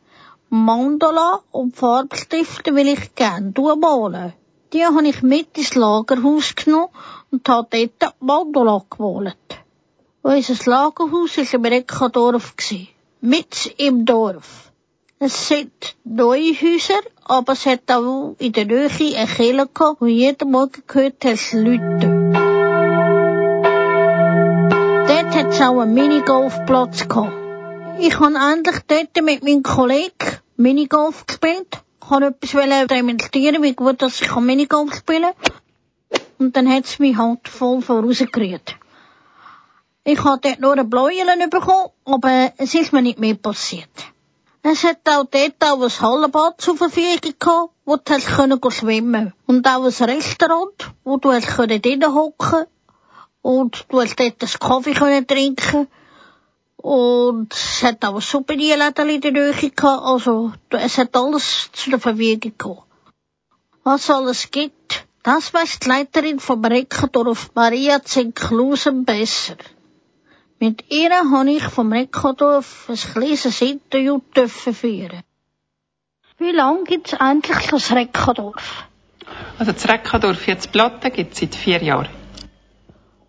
Mandala 0.50 1.40
und 1.52 1.76
Farbstifte 1.76 2.76
will 2.76 2.90
ich 2.90 3.16
gerne 3.16 3.54
malen. 3.80 4.34
Die 4.74 4.84
habe 4.84 5.08
ich 5.08 5.22
mit 5.22 5.58
ins 5.58 5.76
Lagerhaus 5.76 6.56
genommen 6.56 6.90
und 7.32 7.48
habe 7.48 7.90
dort 8.00 8.16
Mandala 8.20 8.84
gemalt. 8.90 9.38
Unser 10.24 10.72
Lagerhaus 10.72 11.38
war 11.38 11.54
im 11.54 11.66
Rekadorf. 11.66 12.54
Mit 13.22 13.74
im 13.78 14.06
Dorf. 14.06 14.72
Es 15.20 15.48
sind 15.48 15.72
neue 16.04 16.54
Häuser, 16.54 17.00
aber 17.24 17.54
es 17.54 17.66
hat 17.66 17.90
auch 17.90 18.36
in 18.40 18.52
der 18.52 18.66
Nähe 18.66 18.90
eine 19.18 19.26
Kirche 19.26 19.70
gehabt, 19.74 20.02
wo 20.02 20.06
jeden 20.06 20.52
Morgen 20.52 20.84
gehört 20.86 21.24
hat, 21.24 21.54
Leute. 21.54 22.08
Dort 25.08 25.36
hat 25.36 25.54
es 25.54 25.62
auch 25.62 25.80
einen 25.80 25.94
Minigolfplatz 25.94 27.08
gehabt. 27.08 27.34
Ich 28.00 28.20
habe 28.20 28.36
endlich 28.36 28.80
dort 28.86 29.24
mit 29.24 29.44
meinem 29.44 29.64
Kollegen 29.64 30.38
Minigolf 30.58 31.26
gespielt. 31.26 31.80
Wollte 32.10 32.28
etwas 32.28 32.88
demonstrieren, 32.88 33.64
wie 33.64 33.74
gut 33.74 34.02
dass 34.02 34.22
ich 34.22 34.36
Minigolf 34.36 34.96
spielen 34.96 35.34
kann. 35.42 36.22
Und 36.40 36.56
dann 36.56 36.70
hat 36.70 36.86
es 36.86 37.00
mich 37.00 37.18
halt 37.18 37.48
voll 37.48 37.82
vorausgerührt. 37.82 38.76
Ich 40.04 40.24
habe 40.24 40.40
dort 40.42 40.60
nur 40.62 40.78
ein 40.78 40.90
Bläuelen 40.90 41.50
bekommen, 41.50 41.90
aber 42.06 42.54
es 42.58 42.74
ist 42.76 42.94
mir 42.94 43.02
nicht 43.02 43.20
mehr 43.20 43.36
passiert. 43.36 43.90
Es 44.64 44.84
hat 44.84 45.00
auch 45.06 45.26
dort 45.26 45.64
auch 45.64 45.82
ein 45.82 46.02
Hallenbad 46.02 46.62
zur 46.62 46.78
Verfügung 46.78 47.34
gehabt, 47.40 47.72
wo 47.86 47.98
du 47.98 48.14
hast 48.14 48.28
können 48.28 48.60
schwimmen 48.70 49.34
Und 49.46 49.68
auch 49.68 49.84
ein 49.84 50.10
Restaurant, 50.10 50.92
wo 51.04 51.18
du 51.18 51.32
hast 51.32 51.48
können 51.48 51.82
und 53.42 53.86
du 53.90 54.02
hast 54.02 54.20
dort 54.20 54.44
einen 54.44 54.60
Kaffee 54.60 54.94
können 54.94 55.28
trinken 55.28 55.88
und 56.78 57.54
es 57.54 57.84
hat 57.84 58.06
auch 58.06 58.16
ein 58.16 58.22
Souvenirläden 58.22 59.10
in 59.10 59.22
der 59.22 59.32
Nähe 59.32 59.54
gehabt, 59.54 60.04
also 60.04 60.54
es 60.70 60.98
hat 60.98 61.16
alles 61.16 61.70
zu 61.74 61.90
der 61.90 62.00
Verfügung 62.00 62.54
gehabt. 62.58 62.84
Was 63.84 64.10
alles 64.10 64.52
gibt, 64.52 65.06
das 65.24 65.54
weiss 65.54 65.80
die 65.80 65.90
Leiterin 65.90 66.40
vom 66.40 66.64
Rekordorf 66.64 67.52
Maria 67.56 68.02
Zinklusen 68.04 69.06
besser. 69.06 69.58
Mit 70.60 70.92
ihr 70.92 71.12
habe 71.12 71.52
ich 71.52 71.64
vom 71.64 71.92
Rekordorf 71.92 72.90
ein 72.90 72.96
kleines 72.96 73.62
Interview 73.62 74.20
dürfen 74.36 74.74
führen. 74.74 75.24
Wie 76.38 76.52
lange 76.52 76.84
gibt's 76.84 77.14
eigentlich 77.14 77.68
das 77.68 77.92
Rekordorf? 77.92 78.88
Also 79.58 79.72
das 79.72 79.88
Reckadorf 79.88 80.48
jetzt 80.48 80.72
Platte 80.72 81.10
gibt 81.12 81.34
es 81.34 81.40
seit 81.40 81.56
vier 81.56 81.84
Jahren. 81.84 82.10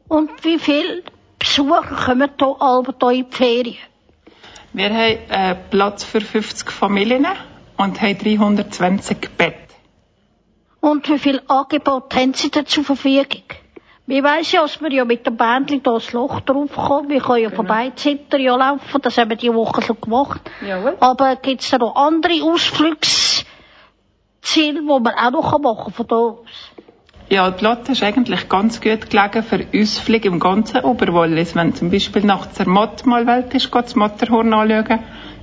Und 0.08 0.44
wie 0.44 0.58
viele 0.58 1.02
Besucher 1.38 1.82
kommen 2.04 2.30
hier 2.38 2.56
alle 2.60 2.82
hier 3.00 3.10
in 3.10 3.30
die 3.30 3.36
Ferien? 3.36 3.76
Wir 4.72 4.90
haben 4.90 5.18
äh, 5.30 5.54
Platz 5.70 6.04
für 6.04 6.20
50 6.20 6.70
Familien 6.70 7.26
und 7.76 8.00
haben 8.00 8.18
320 8.18 9.30
Betten. 9.36 9.68
Und 10.80 11.08
wie 11.08 11.18
viel 11.18 11.42
Angebot 11.48 12.14
haben 12.14 12.34
Sie 12.34 12.50
denn 12.50 12.66
zur 12.66 12.84
Verfügung? 12.84 13.42
Wir 14.06 14.22
weiss 14.24 14.52
ja, 14.52 14.62
dass 14.62 14.80
wir 14.80 14.90
ja 14.92 15.04
mit 15.04 15.26
dem 15.26 15.36
Bändchen 15.36 15.82
da 15.82 15.92
das 15.92 16.12
Loch 16.12 16.40
draufkommen. 16.40 17.10
Wir 17.10 17.20
können 17.20 17.42
ja 17.42 17.50
Genau. 17.50 17.56
vorbei 17.56 17.92
Zitter 17.94 18.38
ja 18.38 18.56
laufen. 18.56 19.02
Das 19.02 19.18
haben 19.18 19.28
wir 19.30 19.36
die 19.36 19.52
Woche 19.52 19.82
schon 19.82 20.00
gemacht. 20.00 20.40
Jawohl. 20.66 20.96
Aber 21.00 21.36
gibt's 21.36 21.68
da 21.70 21.78
noch 21.78 21.94
andere 21.94 22.42
Ausflugsziele, 22.42 23.44
die 24.54 24.80
man 24.82 25.08
auch 25.08 25.30
noch 25.30 25.58
machen 25.58 25.84
kann 25.84 25.92
von 25.92 26.06
da 26.06 26.16
aus? 26.16 26.46
Ja, 27.30 27.50
die 27.50 27.58
Platte 27.58 27.92
ist 27.92 28.02
eigentlich 28.02 28.48
ganz 28.48 28.80
gut 28.80 29.10
gelegen 29.10 29.42
für 29.42 29.66
Ausflüge 29.74 30.28
im 30.28 30.40
ganzen 30.40 30.80
Oberwallis. 30.80 31.54
Wenn 31.54 31.74
zum 31.74 31.90
Beispiel 31.90 32.24
nach 32.24 32.50
Zermatt 32.52 33.04
mal 33.04 33.26
Welt 33.26 33.52
ist, 33.52 33.70
geht 33.70 33.84
das 33.84 33.94
Matterhorn 33.96 34.54
anschauen, 34.54 35.00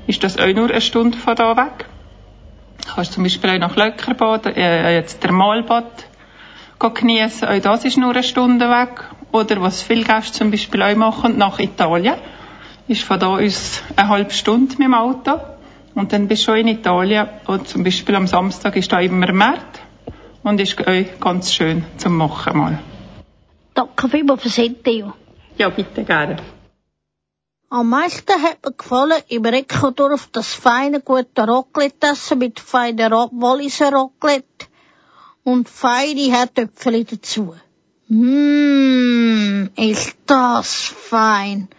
ist 0.08 0.24
das 0.24 0.40
auch 0.40 0.48
nur 0.48 0.72
eine 0.72 0.82
Stunde 0.82 1.16
von 1.16 1.36
da 1.36 1.56
weg. 1.56 1.86
Du 2.88 2.96
kannst 2.96 3.14
zum 3.14 3.24
Beispiel 3.24 3.52
auch 3.52 3.60
nach 3.60 3.76
Löckerbad, 3.76 4.58
äh, 4.58 4.96
jetzt 4.96 5.24
der 5.24 5.32
Malbad 5.32 6.08
geniessen. 6.80 7.48
Auch 7.48 7.60
das 7.62 7.86
ist 7.86 7.98
nur 7.98 8.12
eine 8.12 8.24
Stunde 8.24 8.68
weg. 8.68 9.04
Oder 9.32 9.62
was 9.62 9.84
viele 9.84 10.04
Gäste 10.04 10.40
zum 10.40 10.50
Beispiel 10.50 10.82
auch 10.82 10.96
machen, 10.96 11.38
nach 11.38 11.60
Italien. 11.60 12.16
Ist 12.88 13.04
von 13.04 13.20
da 13.20 13.28
aus 13.28 13.84
eine 13.96 14.10
halbe 14.10 14.32
Stunde 14.32 14.76
mit 14.80 14.88
dem 14.88 14.96
Auto. 14.96 15.40
Und 15.94 16.14
dann 16.14 16.28
bist 16.28 16.48
du 16.48 16.52
schon 16.52 16.62
in 16.62 16.68
Italien. 16.68 17.28
Und 17.46 17.68
zum 17.68 17.84
Beispiel 17.84 18.16
am 18.16 18.26
Samstag 18.26 18.76
ist 18.76 18.92
da 18.92 19.00
immer 19.00 19.32
März. 19.32 19.85
Und 20.46 20.62
ist 20.62 20.78
auch 20.80 21.20
ganz 21.20 21.52
schön 21.52 21.84
zum 21.98 22.18
Machen 22.18 22.58
mal. 22.58 22.80
Danke 23.74 24.10
vielmals 24.10 24.44
fürs 24.44 24.60
Interview. 24.60 25.12
Ja, 25.58 25.70
bitte 25.70 26.04
gerne. 26.04 26.38
Am 27.70 27.90
meisten 27.90 28.44
hat 28.44 28.64
mir 28.64 28.74
gefallen 28.74 29.24
im 29.28 29.44
Rekordorf 29.44 30.30
das 30.32 30.54
feine, 30.54 31.02
gute 31.02 31.48
Raclette 31.48 32.08
essen 32.14 32.38
mit 32.38 32.60
feinen 32.60 33.12
Walliser 33.12 33.92
Raclette 33.92 34.68
und 35.44 35.68
feine 35.68 36.32
Herdöpfel 36.36 37.04
dazu. 37.06 37.56
Mmm, 38.08 39.72
ist 39.76 40.16
das 40.28 40.76
fein. 41.10 41.70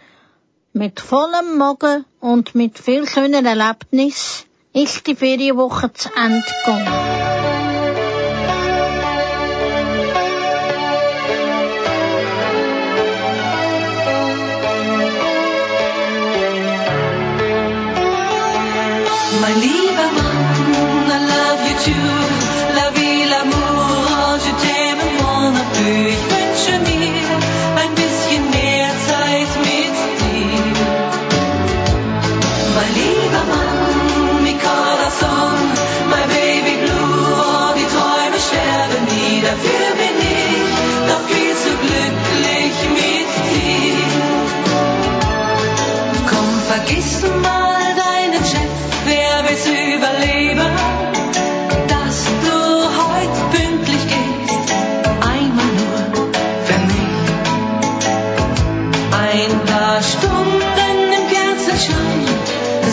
Mit 0.73 0.99
vollem 0.99 1.57
Magen 1.57 2.03
und 2.19 2.53
mit 2.53 2.77
viel 2.79 3.07
schönen 3.07 3.45
Erlebnis 3.45 4.45
ist 4.73 5.07
die 5.07 5.15
Ferienwoche 5.15 5.93
zu 5.93 6.09
Ende 6.17 6.43
gegangen. 6.65 7.06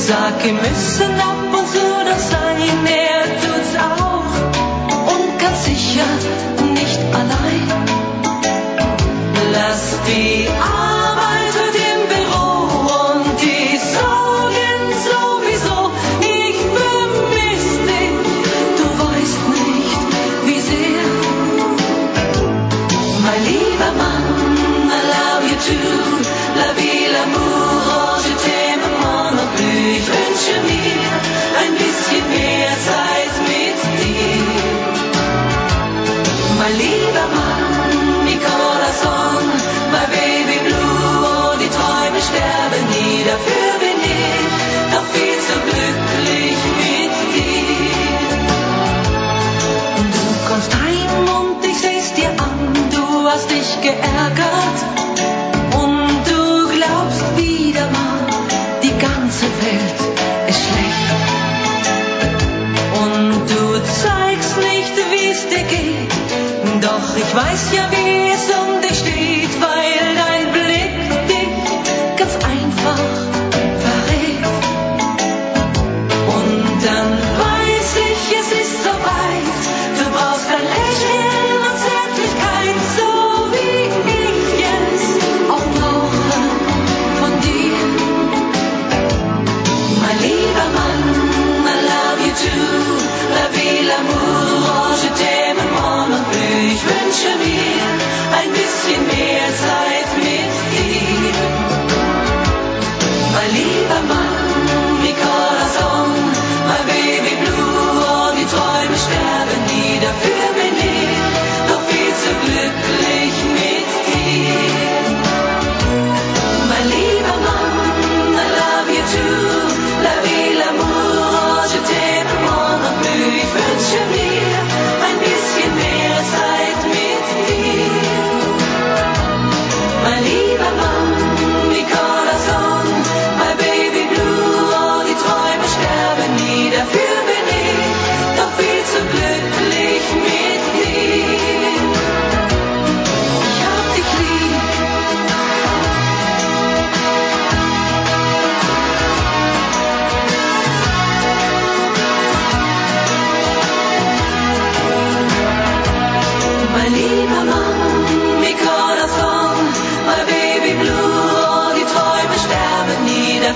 Sag, 0.07 0.45
wir 0.45 0.53
müssen 0.53 1.21
ab 1.21 1.59
und 1.59 1.67
zu 1.69 1.79
noch 1.79 2.19
sein, 2.19 3.04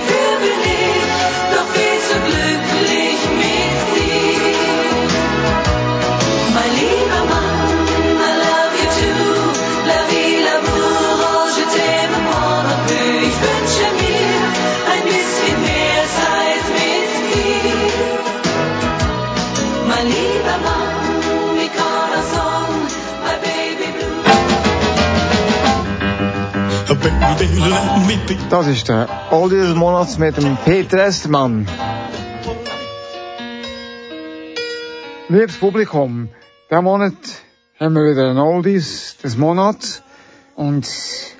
sterben 0.05 0.59
nie, 0.63 0.69
dafür 0.69 0.78
Das 28.49 28.67
ist 28.67 28.89
der 28.89 29.07
Oldie 29.31 29.57
des 29.57 29.75
Monats 29.75 30.17
mit 30.17 30.35
dem 30.37 30.57
Peter 30.65 30.97
Estermann. 30.97 31.65
Liebes 35.29 35.57
Publikum, 35.57 36.29
diesen 36.69 36.83
Monat 36.83 37.13
haben 37.79 37.95
wir 37.95 38.11
wieder 38.11 38.31
ein 38.31 38.37
Oldies 38.37 39.15
des 39.23 39.37
Monats. 39.37 40.01
Und 40.55 40.89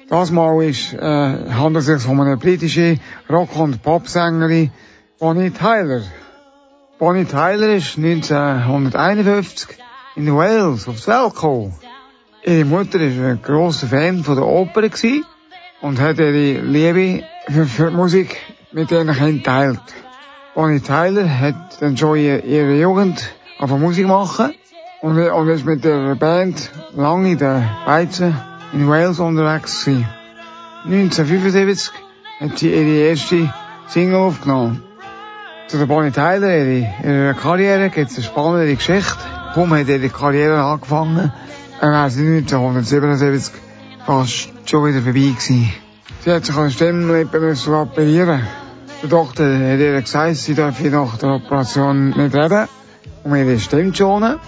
das 0.10 0.32
Mal 0.32 0.64
ist, 0.64 0.94
äh, 0.94 1.00
handelt 1.00 1.88
es 1.88 2.04
sich 2.04 2.10
um 2.10 2.22
eine 2.22 2.38
britische 2.38 2.98
Rock- 3.30 3.58
und 3.58 3.84
Popsängerin, 3.84 4.72
Bonnie 5.20 5.52
Tyler. 5.52 6.04
Bonnie 7.00 7.26
Tyler 7.26 7.76
ist 7.76 7.98
1951 7.98 9.78
in 10.16 10.34
Wales 10.34 10.88
auf 10.88 11.02
die 11.02 11.08
Welt 11.08 11.34
gekommen. 11.34 11.74
Ihre 12.46 12.66
Mutter 12.66 13.00
war 13.00 13.30
ein 13.32 13.42
grosser 13.42 13.88
Fan 13.88 14.24
von 14.24 14.36
der 14.36 14.46
Oper 14.46 14.84
gewesen 14.84 15.26
und 15.82 16.00
hat 16.00 16.20
ihre 16.20 16.62
Liebe 16.62 17.24
für, 17.48 17.66
für 17.66 17.92
Musik 17.92 18.38
mit 18.72 18.92
ihren 18.92 19.08
Kindern 19.12 19.38
geteilt. 19.38 19.80
Bonnie 20.56 20.82
Tyler 20.82 21.40
hat 21.40 21.82
dann 21.82 21.96
schon 21.96 22.18
in 22.18 22.44
ihrer 22.44 22.74
Jugend 22.74 23.30
angefangen 23.58 23.82
Musik 23.82 24.08
machen 24.08 24.54
und, 25.02 25.18
und 25.18 25.48
ist 25.48 25.66
mit 25.66 25.84
der 25.84 26.16
Band 26.16 26.70
lange 26.96 27.32
in 27.32 27.38
der 27.38 27.64
Beizen 27.86 28.36
in 28.74 28.88
Wales 28.90 29.20
unterwegs 29.20 29.86
gewesen. 29.86 30.08
1975 30.86 31.92
hat 32.40 32.58
sie 32.58 32.72
ihre 32.72 33.10
erste 33.10 33.54
Single 33.88 34.16
aufgenommen. 34.16 34.84
Zu 35.68 35.78
der 35.78 35.86
Bonnie 35.86 36.12
Tyler, 36.12 36.58
ihre, 36.58 36.94
ihrer 37.04 37.34
Karriere, 37.36 37.90
gibt 37.90 38.12
es 38.12 38.18
eine 38.18 38.26
spannende 38.26 38.76
Geschichte. 38.76 39.18
Warum 39.54 39.74
hat 39.74 39.88
ihre 39.88 40.10
Karriere 40.10 40.62
angefangen? 40.64 41.32
Er 41.82 41.92
wäre 41.92 42.10
sie 42.10 42.38
1977 42.38 43.69
fast 44.06 44.50
schon 44.66 44.86
wieder 44.86 45.02
vorbei 45.02 45.20
gewesen. 45.20 45.74
Sie 46.22 46.32
hat 46.32 46.46
sich 46.46 46.56
an 46.56 46.64
der 46.66 46.72
Stimmlippe 46.72 47.40
müssen 47.40 47.74
operieren. 47.74 48.42
Der 49.02 49.10
Doktor 49.10 49.46
hat 49.46 49.80
ihr 49.80 50.02
gesagt, 50.02 50.36
sie 50.36 50.54
dürfe 50.54 50.90
nach 50.90 51.18
der 51.18 51.36
Operation 51.36 52.10
nicht 52.10 52.36
reden, 52.36 52.68
um 53.24 53.36
ihre 53.36 53.58
Stimme 53.60 53.92
zu 53.92 54.04
schonen. 54.04 54.40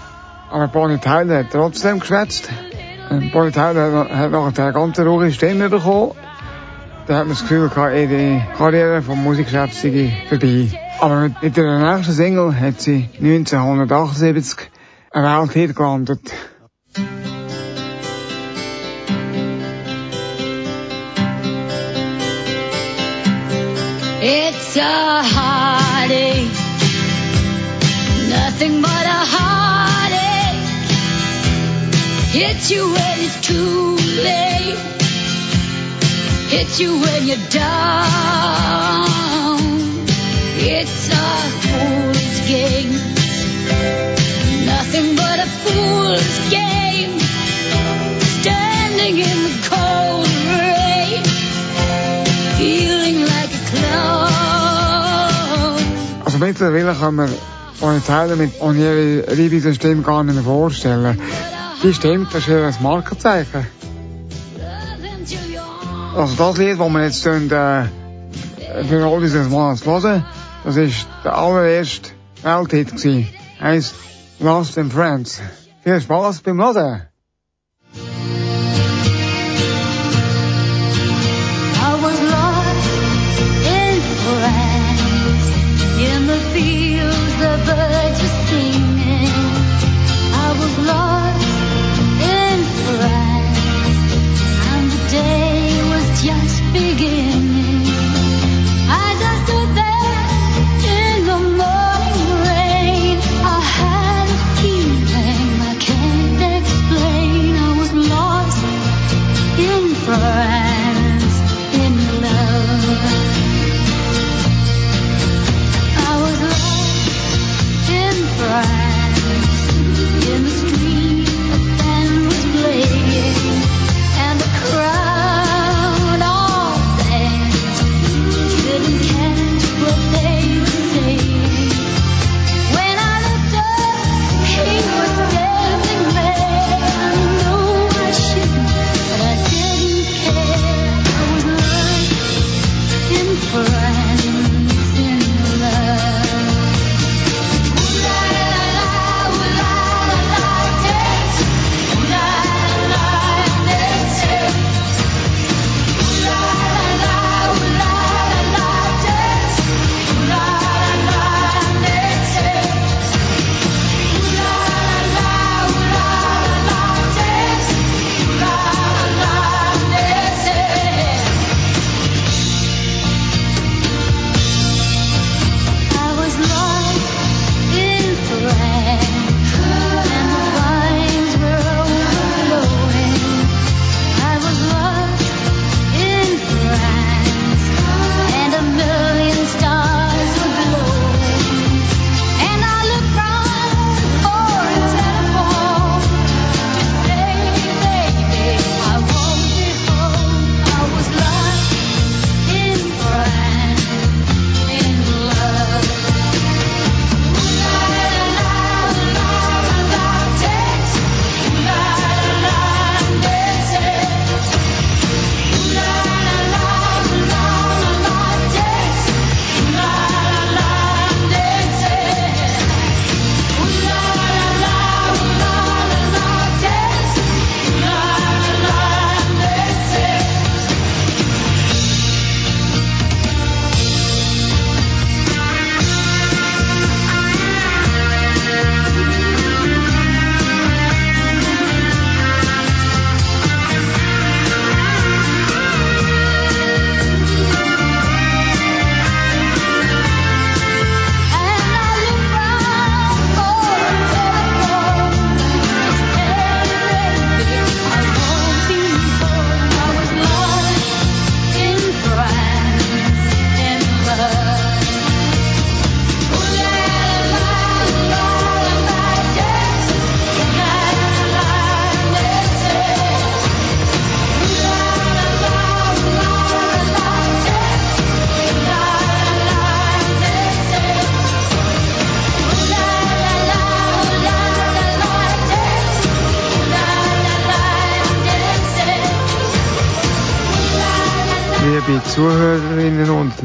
Aber 0.51 0.67
Bonnie 0.67 0.97
Tyler 0.97 1.39
hat 1.39 1.51
trotzdem 1.51 1.99
geschwätzt. 1.99 2.49
Bonnie 3.31 3.51
Tyler 3.51 4.09
hat, 4.09 4.31
nachher 4.31 4.63
eine 4.63 4.73
ganz 4.73 4.99
ruhige 4.99 5.31
Stimme 5.31 5.69
bekommen. 5.69 6.11
Da 7.07 7.17
hat 7.17 7.25
man 7.25 7.29
das 7.29 7.41
Gefühl 7.41 7.69
gehabt, 7.69 7.95
ihre 7.95 8.41
Karriere 8.57 9.01
vom 9.01 9.23
Musikgeschäft 9.23 9.75
sei 9.75 10.13
vorbei. 10.27 10.67
Aber 10.99 11.29
mit, 11.41 11.57
der 11.57 11.95
nächsten 11.95 12.13
Single 12.13 12.59
hat 12.59 12.81
sie 12.81 13.09
1978 13.19 14.69
einen 15.11 15.25
Welthit 15.25 15.75
gelandet. 15.75 16.33
It's 24.73 24.79
a 24.79 25.21
heartache, 25.21 26.47
nothing 28.29 28.81
but 28.81 29.05
a 29.05 29.21
heartache. 29.35 30.63
Hits 32.31 32.71
you 32.71 32.85
when 32.93 33.19
it's 33.19 33.41
too 33.45 33.97
late, 34.23 34.79
hits 36.47 36.79
you 36.79 37.01
when 37.01 37.27
you're 37.27 37.49
down. 37.49 37.89
It's 40.55 41.09
a 41.09 41.49
fool's 41.67 42.39
game, 42.47 42.93
nothing 44.65 45.17
but 45.17 45.39
a 45.39 45.47
fool's 45.47 46.49
game. 46.49 46.60
Mittlerweile 56.41 56.93
kann 56.93 57.15
man 57.15 57.29
Bonnie 57.79 58.01
Tyler 58.01 58.35
mit 58.35 58.59
ohne 58.61 58.77
ihre 58.79 59.37
riesige 59.37 59.73
Stimme 59.73 60.01
gar 60.01 60.23
nicht 60.23 60.35
mehr 60.35 60.43
vorstellen. 60.43 61.19
Die 61.81 61.93
Stimme, 61.93 62.27
das 62.31 62.41
ist 62.41 62.47
ja 62.47 62.67
ein 62.67 62.75
Markenzeichen. 62.81 63.65
Also 66.15 66.35
das 66.35 66.57
Lied, 66.57 66.79
das 66.79 66.89
wir 66.89 67.03
jetzt 67.03 67.23
tun, 67.23 67.49
äh, 67.51 67.85
für 68.83 69.05
all 69.05 69.21
dieses 69.21 69.47
Monats 69.47 69.85
hören, 69.85 70.25
das 70.63 70.75
ist 70.75 71.07
der 71.23 71.37
allererste 71.37 72.09
Welthit 72.43 72.91
gewesen. 72.91 73.27
Heißt 73.61 73.95
Lost 74.39 74.77
in 74.77 74.91
Friends. 74.91 75.39
Viel 75.83 76.01
Spaß 76.01 76.41
beim 76.41 76.61
Hören. 76.61 77.10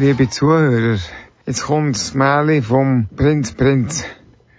Liebe 0.07 0.31
Zuhörer, 0.31 1.01
jetzt 1.47 1.65
kommt 1.65 1.97
das 1.97 2.15
Märchen 2.15 2.63
vom 2.63 3.09
Prinz 3.17 3.51
Prinz. 3.51 4.05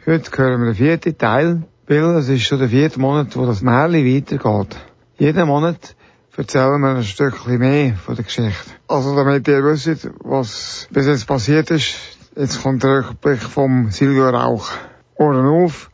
Heute 0.05 0.29
hören 0.37 0.59
wir 0.59 0.73
den 0.73 0.75
vierten 0.75 1.17
Teil, 1.17 1.63
weil 1.87 2.03
es 2.17 2.27
ist 2.27 2.41
schon 2.41 2.59
der 2.59 2.67
vierte 2.67 2.99
Monat, 2.99 3.37
wo 3.37 3.45
das 3.45 3.61
Märchen 3.61 4.05
weitergeht. 4.05 4.75
Jeden 5.17 5.47
Monat 5.47 5.95
erzählen 6.35 6.81
wir 6.81 6.95
ein 6.95 7.03
Stückchen 7.03 7.59
mehr 7.59 7.95
von 7.95 8.15
der 8.15 8.25
Geschichte. 8.25 8.71
Also 8.89 9.15
damit 9.15 9.47
ihr 9.47 9.63
wisst, 9.63 10.09
was 10.19 10.89
bis 10.91 11.05
jetzt 11.05 11.25
passiert 11.25 11.71
ist, 11.71 11.95
jetzt 12.35 12.61
kommt 12.61 12.83
der 12.83 13.07
Rückblick 13.07 13.39
vom 13.39 13.89
Silvio 13.89 14.27
Rauch. 14.27 14.69
Ohren 15.15 15.45
auf, 15.45 15.89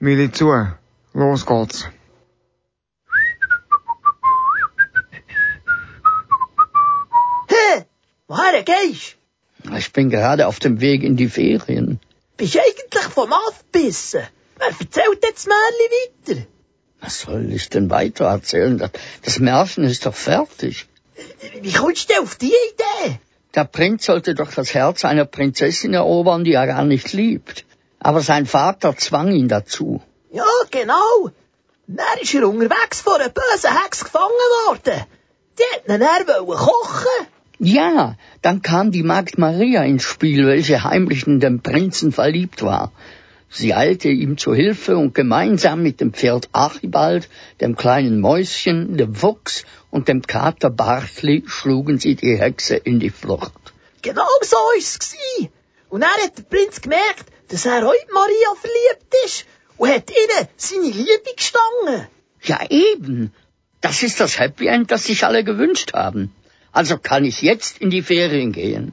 Mili 0.00 0.32
zu. 0.32 0.52
Los 1.14 1.46
geht's. 1.46 1.88
Woher 8.30 8.62
gehst 8.62 9.16
Ich 9.76 9.92
bin 9.92 10.08
gerade 10.08 10.46
auf 10.46 10.60
dem 10.60 10.80
Weg 10.80 11.02
in 11.02 11.16
die 11.16 11.28
Ferien. 11.28 11.98
Bist 12.36 12.54
du 12.54 12.60
eigentlich 12.60 13.08
vom 13.12 13.32
Aufbissen? 13.32 14.22
Wer 14.56 14.68
erzählt 14.68 15.24
jetzt 15.24 15.48
Märchen 15.48 15.88
weiter? 15.96 16.46
Was 17.00 17.22
soll 17.22 17.52
ich 17.52 17.68
denn 17.70 17.90
weiter 17.90 18.26
erzählen? 18.26 18.78
Das, 18.78 18.92
das 19.24 19.40
Märchen 19.40 19.82
ist 19.82 20.06
doch 20.06 20.14
fertig. 20.14 20.86
Wie 21.60 21.72
kommst 21.72 22.08
du 22.08 22.20
auf 22.22 22.36
die 22.36 22.54
Idee? 22.68 23.18
Der 23.56 23.64
Prinz 23.64 24.04
sollte 24.04 24.36
doch 24.36 24.52
das 24.52 24.74
Herz 24.74 25.04
einer 25.04 25.24
Prinzessin 25.24 25.94
erobern, 25.94 26.44
die 26.44 26.52
er 26.52 26.68
gar 26.68 26.84
nicht 26.84 27.12
liebt. 27.12 27.64
Aber 27.98 28.20
sein 28.20 28.46
Vater 28.46 28.96
zwang 28.96 29.32
ihn 29.32 29.48
dazu. 29.48 30.00
Ja, 30.30 30.52
genau. 30.70 31.30
Dann 31.88 32.18
ist 32.22 32.32
er 32.32 32.48
unterwegs 32.48 33.00
vor 33.00 33.16
einer 33.16 33.30
bösen 33.30 33.76
Hex 33.82 34.04
gefangen 34.04 34.46
worden. 34.66 35.04
Die 35.58 35.68
hat 35.74 35.88
ihn 35.88 35.98
dann 35.98 36.36
kochen. 36.46 37.26
Ja, 37.62 38.16
dann 38.40 38.62
kam 38.62 38.90
die 38.90 39.02
Magd 39.02 39.36
Maria 39.36 39.82
ins 39.84 40.02
Spiel, 40.02 40.46
welche 40.46 40.82
heimlich 40.82 41.26
in 41.26 41.40
den 41.40 41.60
Prinzen 41.60 42.10
verliebt 42.10 42.62
war. 42.62 42.90
Sie 43.50 43.74
eilte 43.74 44.08
ihm 44.08 44.38
zu 44.38 44.54
Hilfe 44.54 44.96
und 44.96 45.14
gemeinsam 45.14 45.82
mit 45.82 46.00
dem 46.00 46.14
Pferd 46.14 46.48
Archibald, 46.52 47.28
dem 47.60 47.76
kleinen 47.76 48.18
Mäuschen, 48.18 48.96
dem 48.96 49.14
Fuchs 49.14 49.66
und 49.90 50.08
dem 50.08 50.22
Kater 50.22 50.70
Barchli 50.70 51.44
schlugen 51.46 51.98
sie 51.98 52.14
die 52.14 52.38
Hexe 52.38 52.76
in 52.76 52.98
die 52.98 53.10
Flucht. 53.10 53.52
Genau 54.00 54.32
so 54.40 54.56
ist's 54.78 54.98
gsi. 54.98 55.50
Und 55.90 56.00
dann 56.00 56.24
hat 56.24 56.38
der 56.38 56.44
Prinz 56.44 56.80
gemerkt, 56.80 57.26
dass 57.48 57.66
er 57.66 57.80
in 57.80 58.14
Maria 58.14 58.54
verliebt 58.58 59.14
ist 59.26 59.44
und 59.76 59.90
hat 59.90 60.10
ihnen 60.10 60.48
seine 60.56 60.94
Liebe 60.96 61.30
gestanden. 61.36 62.06
Ja 62.40 62.60
eben. 62.70 63.34
Das 63.82 64.02
ist 64.02 64.18
das 64.18 64.38
Happy 64.38 64.68
End, 64.68 64.90
das 64.90 65.04
sich 65.04 65.26
alle 65.26 65.44
gewünscht 65.44 65.92
haben. 65.92 66.32
Also 66.72 66.98
kann 66.98 67.24
ich 67.24 67.42
jetzt 67.42 67.78
in 67.78 67.90
die 67.90 68.02
Ferien 68.02 68.52
gehen. 68.52 68.92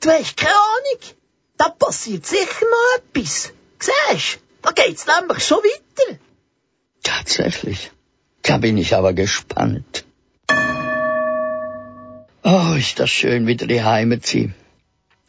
Du 0.00 0.10
hast 0.10 0.36
keine 0.36 0.50
Ahnung. 0.50 1.00
Da 1.58 1.68
passiert 1.68 2.26
sicher 2.26 2.66
noch 2.70 2.98
etwas. 2.98 3.52
Siehst 3.78 4.40
da 4.62 4.72
geht's 4.72 5.06
nämlich 5.06 5.44
schon 5.44 5.58
weiter. 5.58 6.18
Tatsächlich. 7.02 7.90
Da 8.42 8.58
bin 8.58 8.78
ich 8.78 8.94
aber 8.94 9.12
gespannt. 9.12 10.04
Oh, 12.42 12.74
ist 12.76 12.98
das 12.98 13.10
schön, 13.10 13.46
wieder 13.46 13.66
die 13.66 13.82
Heimat 13.82 14.26
zu 14.26 14.38
sein. 14.38 14.54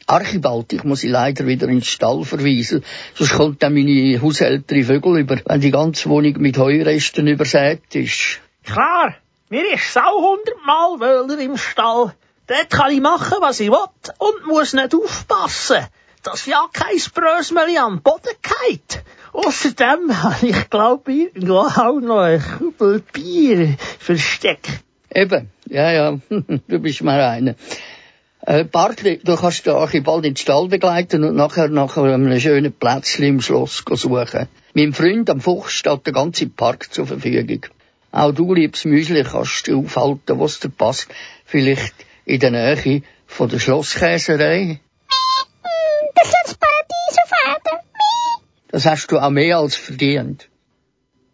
Archibald, 0.07 0.71
ich 0.71 0.83
muss 0.85 1.01
sie 1.01 1.09
leider 1.09 1.45
wieder 1.45 1.67
in 1.67 1.79
den 1.79 1.83
Stall 1.83 2.23
verweisen, 2.23 2.83
sonst 3.13 3.33
kommt 3.33 3.61
dann 3.61 3.73
meine 3.73 4.21
hausältere 4.21 4.83
Vögel 4.83 5.19
über, 5.19 5.37
wenn 5.45 5.59
die 5.59 5.71
ganze 5.71 6.09
Wohnung 6.09 6.39
mit 6.39 6.57
Heuresten 6.57 7.27
übersät 7.27 7.93
ist. 7.93 8.39
Klar, 8.63 9.15
mir 9.49 9.73
ist 9.73 9.93
sau 9.93 10.01
hundertmal 10.01 10.99
Wöhler 10.99 11.39
im 11.39 11.57
Stall. 11.57 12.13
Dort 12.47 12.69
kann 12.69 12.91
ich 12.91 13.01
machen, 13.01 13.37
was 13.41 13.59
ich 13.59 13.69
will 13.69 14.13
und 14.17 14.47
muss 14.47 14.73
nicht 14.73 14.93
aufpassen, 14.93 15.85
dass 16.23 16.45
ja 16.45 16.65
kein 16.71 16.97
Brösmeli 17.13 17.77
am 17.77 18.01
Boden 18.01 18.35
geht. 18.69 19.03
Außerdem 19.33 20.23
habe 20.23 20.47
ich, 20.47 20.69
glaub 20.69 21.07
irgendwo 21.07 21.59
auch 21.59 21.99
noch 21.99 22.19
ein 22.19 22.41
Kübel 22.41 23.03
Bier 23.13 23.77
versteckt. 23.99 24.69
Eben, 25.13 25.49
ja, 25.67 25.91
ja, 25.91 26.17
du 26.29 26.79
bist 26.79 27.03
mal 27.03 27.21
einer. 27.21 27.55
Äh, 28.41 28.63
Bartli, 28.63 29.19
du 29.23 29.35
kannst 29.35 29.65
den 29.65 29.75
Archibald 29.75 30.25
in 30.25 30.33
den 30.33 30.37
Stall 30.37 30.67
begleiten 30.69 31.23
und 31.23 31.35
nachher 31.35 31.67
nach 31.67 31.97
einem 31.97 32.39
schönen 32.39 32.71
Plätzchen 32.71 33.25
im 33.25 33.41
Schloss 33.41 33.83
suchen. 33.89 34.47
Meinem 34.73 34.93
Freund 34.93 35.29
am 35.29 35.41
Fuchs 35.41 35.73
steht 35.73 36.05
der 36.05 36.13
ganze 36.13 36.47
Park 36.47 36.93
zur 36.93 37.07
Verfügung. 37.07 37.65
Auch 38.17 38.31
du, 38.31 38.51
liebes 38.55 38.83
Müsli, 38.85 39.23
kannst 39.23 39.67
du 39.67 39.77
aufhalten, 39.77 40.39
was 40.39 40.59
dir 40.59 40.69
passt. 40.69 41.07
Vielleicht 41.45 41.93
in 42.25 42.39
der 42.39 42.49
Nähe 42.49 43.03
von 43.27 43.47
der 43.47 43.59
Schlosskäserei. 43.59 44.79
Das 46.15 46.27
ist 46.27 46.35
das 46.45 46.55
Paradies 46.55 47.15
auf 47.23 47.31
Erden. 47.45 47.79
Das 48.69 48.85
hast 48.87 49.11
du 49.11 49.19
auch 49.19 49.29
mehr 49.29 49.59
als 49.59 49.75
verdient. 49.75 50.49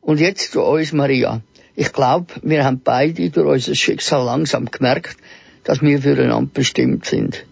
Und 0.01 0.19
jetzt 0.19 0.51
zu 0.51 0.61
uns, 0.61 0.91
Maria. 0.91 1.39
Ich 1.73 1.93
glaube, 1.93 2.33
wir 2.41 2.65
haben 2.65 2.81
beide 2.83 3.29
durch 3.29 3.47
unser 3.47 3.75
Schicksal 3.75 4.25
langsam 4.25 4.69
gemerkt, 4.69 5.15
dass 5.63 5.81
wir 5.81 6.01
füreinander 6.01 6.51
bestimmt 6.53 7.05
sind. 7.05 7.45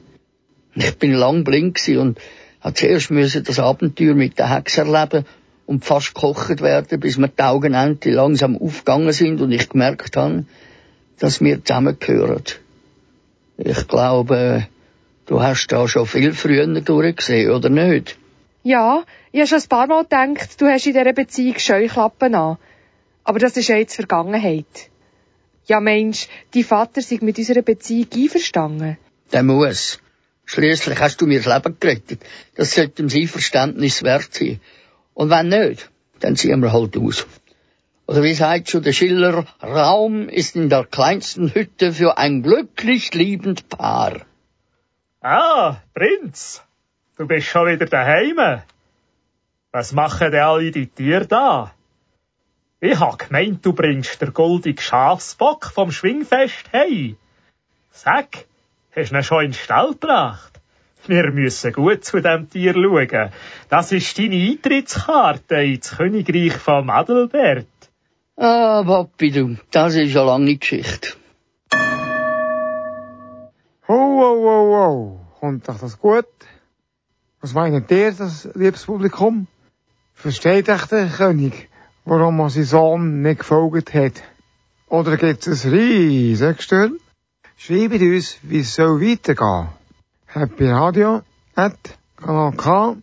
Ich 0.76 0.98
bin 0.98 1.14
lang 1.14 1.46
blind 1.46 1.76
gewesen 1.76 2.00
und 2.00 2.20
hat 2.60 2.80
zuerst 2.80 3.12
müssen 3.12 3.46
das 3.46 3.60
Abenteuer 3.60 4.14
mit 4.14 4.38
der 4.38 4.54
Hex 4.54 4.78
erleben 4.78 5.26
und 5.72 5.86
fast 5.86 6.14
gekocht 6.14 6.62
werden, 6.62 7.00
bis 7.00 7.18
mir 7.18 7.30
die 7.30 7.44
Augenente 7.44 8.12
langsam 8.12 8.58
aufgegangen 8.58 9.14
sind 9.14 9.40
und 9.40 9.54
ich 9.54 9.70
gemerkt 9.70 10.18
habe, 10.18 10.44
dass 11.18 11.40
wir 11.40 11.64
zusammengehören. 11.64 12.44
Ich 13.58 13.88
glaube, 13.88 14.68
du 15.28 15.42
hast 15.42 15.68
da 15.68 15.88
schon 15.88 16.06
viel 16.06 16.34
früher 16.34 16.68
durchgesehen, 16.68 17.52
oder 17.52 17.70
nicht? 17.70 18.18
Ja, 18.64 19.06
ich 19.32 19.40
habe 19.40 19.48
schon 19.48 19.62
ein 19.62 19.70
paar 19.70 19.88
Mal 19.88 20.04
gedacht, 20.04 20.60
du 20.60 20.66
hast 20.66 20.86
in 20.86 20.94
dieser 20.94 21.14
Beziehung 21.14 21.58
Scheuklappen 21.58 22.36
an. 22.36 22.58
Aber 23.24 23.40
das 23.40 23.56
ist 23.56 23.70
ja 23.70 23.78
jetzt 23.78 23.96
Vergangenheit. 23.96 24.90
Ja, 25.68 25.80
Mensch, 25.80 26.28
dein 26.54 26.66
Vater 26.66 27.02
sei 27.02 27.20
mit 27.22 27.38
unserer 27.38 27.62
Beziehung 27.62 28.08
einverstanden. 28.14 28.98
Der 29.32 29.44
muss. 29.44 30.00
Schließlich 30.46 31.00
hast 31.00 31.22
du 31.22 31.28
mir 31.28 31.42
das 31.42 31.54
Leben 31.54 31.78
gerettet. 31.80 32.20
Das 32.56 32.76
sollte 32.76 33.04
ihm 33.04 33.10
sein 33.10 33.28
Verständnis 33.28 34.04
wert 34.04 34.34
sein. 34.34 34.60
Und 35.14 35.30
wenn 35.30 35.50
nicht, 35.50 35.90
dann 36.20 36.36
ziehen 36.36 36.62
wir 36.62 36.74
halt 36.74 36.98
aus. 36.98 37.26
Oder 38.08 38.24
wie 38.24 38.34
sagt 38.34 38.70
schon 38.70 38.84
der 38.84 38.94
Schiller, 38.94 39.46
Raum 39.62 40.28
ist 40.28 40.56
in 40.56 40.70
der 40.70 40.86
kleinsten 40.86 41.54
Hütte 41.54 41.94
für 41.94 42.18
ein 42.18 42.44
glücklich 42.44 43.14
liebend 43.14 43.70
Paar. 43.70 44.22
Ah, 45.22 45.78
Prinz, 45.94 46.62
du 47.18 47.28
bist 47.28 47.48
schon 47.48 47.68
wieder 47.68 47.86
daheim. 47.86 48.64
Was 49.72 49.94
machen 49.94 50.32
denn 50.32 50.42
alle 50.42 50.72
die 50.72 50.88
Tiere 50.88 51.28
da? 51.28 51.74
Ich 52.80 53.00
hab 53.00 53.20
gemeint, 53.20 53.66
du 53.66 53.74
bringst 53.74 54.20
der 54.22 54.32
goldige 54.32 54.82
Schafsbock 54.82 55.68
vom 55.68 55.92
Schwingfest 55.92 56.66
hey. 56.72 57.16
Sag, 57.92 58.46
hast 58.96 59.12
du 59.12 59.16
ihn 59.16 59.24
schon 59.24 59.46
in 59.46 59.52
den 59.52 59.54
Stall 59.54 59.92
gebracht? 59.92 60.61
Wir 61.08 61.32
müssen 61.32 61.74
gut 61.74 62.06
zu 62.06 62.22
dem 62.22 62.50
Tier 62.50 62.74
schauen. 62.74 63.32
Das 63.70 63.92
ist 63.92 64.18
deine 64.18 64.36
Eintrittskarte 64.36 65.56
ins 65.56 65.98
Königreich 65.98 66.54
von 66.54 66.90
Adelbert. 66.90 67.68
Ah, 68.38 68.84
Papi, 68.84 69.32
du, 69.32 69.58
das 69.72 69.96
ist 69.96 70.16
eine 70.16 70.26
lange 70.26 70.58
Geschichte. 70.58 71.10
Ho, 73.88 74.00
ho, 74.22 74.32
ho, 74.46 74.76
ho. 74.76 75.20
Kommt 75.40 75.68
doch 75.68 75.80
das 75.80 76.00
gut? 76.00 76.26
Was 77.42 77.54
meint 77.54 77.90
ihr, 77.90 78.12
das 78.12 78.48
liebes 78.54 78.86
Publikum? 78.86 79.48
Versteht 80.14 80.70
euch 80.70 80.86
der 80.86 81.08
König, 81.08 81.68
warum 82.06 82.40
er 82.40 82.52
sein 82.52 82.64
Sohn 82.64 83.22
nicht 83.24 83.40
gefolgt 83.40 83.94
hat? 83.96 84.22
Oder 84.88 85.18
gibt 85.18 85.48
es 85.48 85.66
ein 85.66 85.72
riesiges 85.72 86.58
Gestirn? 86.58 87.00
Schreibt 87.58 88.02
uns, 88.02 88.38
wie 88.44 88.60
es 88.60 88.76
soll 88.76 89.02
weitergehen. 89.02 89.70
happyradio 89.70 89.81
at 90.34 91.78
kanalk.ch 92.18 92.98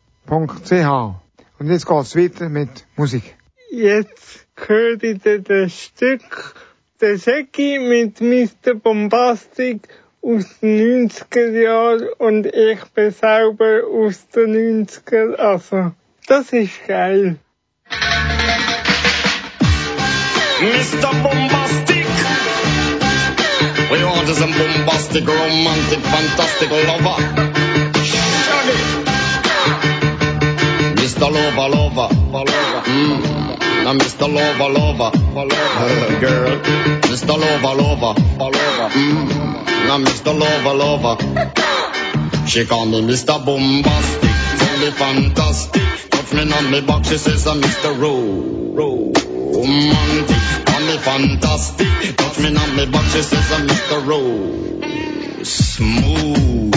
Und 1.59 1.70
jetzt 1.70 1.87
geht's 1.87 2.16
weiter 2.16 2.49
mit 2.49 2.87
Musik. 2.97 3.37
Jetzt 3.70 4.47
hört 4.57 5.03
ihr 5.03 5.18
das 5.18 5.72
Stück 5.72 6.55
Der 7.01 7.16
Säcki 7.16 7.79
mit 7.79 8.20
Mr. 8.20 8.74
Bombastic 8.74 9.89
aus 10.20 10.59
den 10.61 11.09
90er 11.09 11.51
Jahren 11.51 12.09
und 12.18 12.47
ich 12.47 12.85
bin 12.95 13.12
selber 13.12 13.83
aus 13.87 14.26
den 14.29 14.87
90er, 14.87 15.35
also 15.35 15.93
das 16.26 16.53
ist 16.53 16.87
geil. 16.87 17.39
Mr. 20.61 21.22
Bombastic. 21.22 22.07
Is 24.29 24.43
a 24.43 24.47
bombastic, 24.47 25.26
romantic, 25.26 26.01
fantastic 26.01 26.70
lover. 26.70 27.16
Mr. 30.97 31.33
Lover, 31.33 31.68
lover, 31.74 32.14
lover. 32.31 32.83
Mm. 32.85 33.85
Now, 33.85 33.95
Mr. 33.95 34.29
Lover, 34.31 34.68
lover, 34.68 35.11
lover, 35.35 36.20
girl. 36.20 36.61
Mr. 37.09 37.39
Lover, 37.39 37.74
lover, 37.81 38.20
lover. 38.39 38.89
Mm. 38.93 39.89
Now, 39.89 39.99
Mr. 40.05 40.39
Lover, 40.39 40.74
lover. 40.74 42.47
She 42.47 42.66
call 42.66 42.85
me 42.85 43.01
Mr. 43.01 43.43
Bombastic, 43.43 44.31
me 44.81 44.91
fantastic. 44.91 46.11
Touch 46.11 46.33
me 46.35 46.53
on 46.53 46.70
me 46.70 46.83
back, 46.83 47.07
she 47.07 47.16
says 47.16 47.47
I'm 47.47 47.62
Mr. 47.62 47.99
Ro, 47.99 49.11
romantic. 49.55 50.68
Fantastic, 50.99 52.16
touch 52.16 52.38
me 52.40 52.57
on 52.57 52.76
me 52.76 52.86
back, 52.86 53.05
she 53.12 53.22
says 53.22 53.53
I'm 53.53 53.66
Mr. 53.66 54.07
Ro, 54.07 55.40
smooth. 55.42 56.74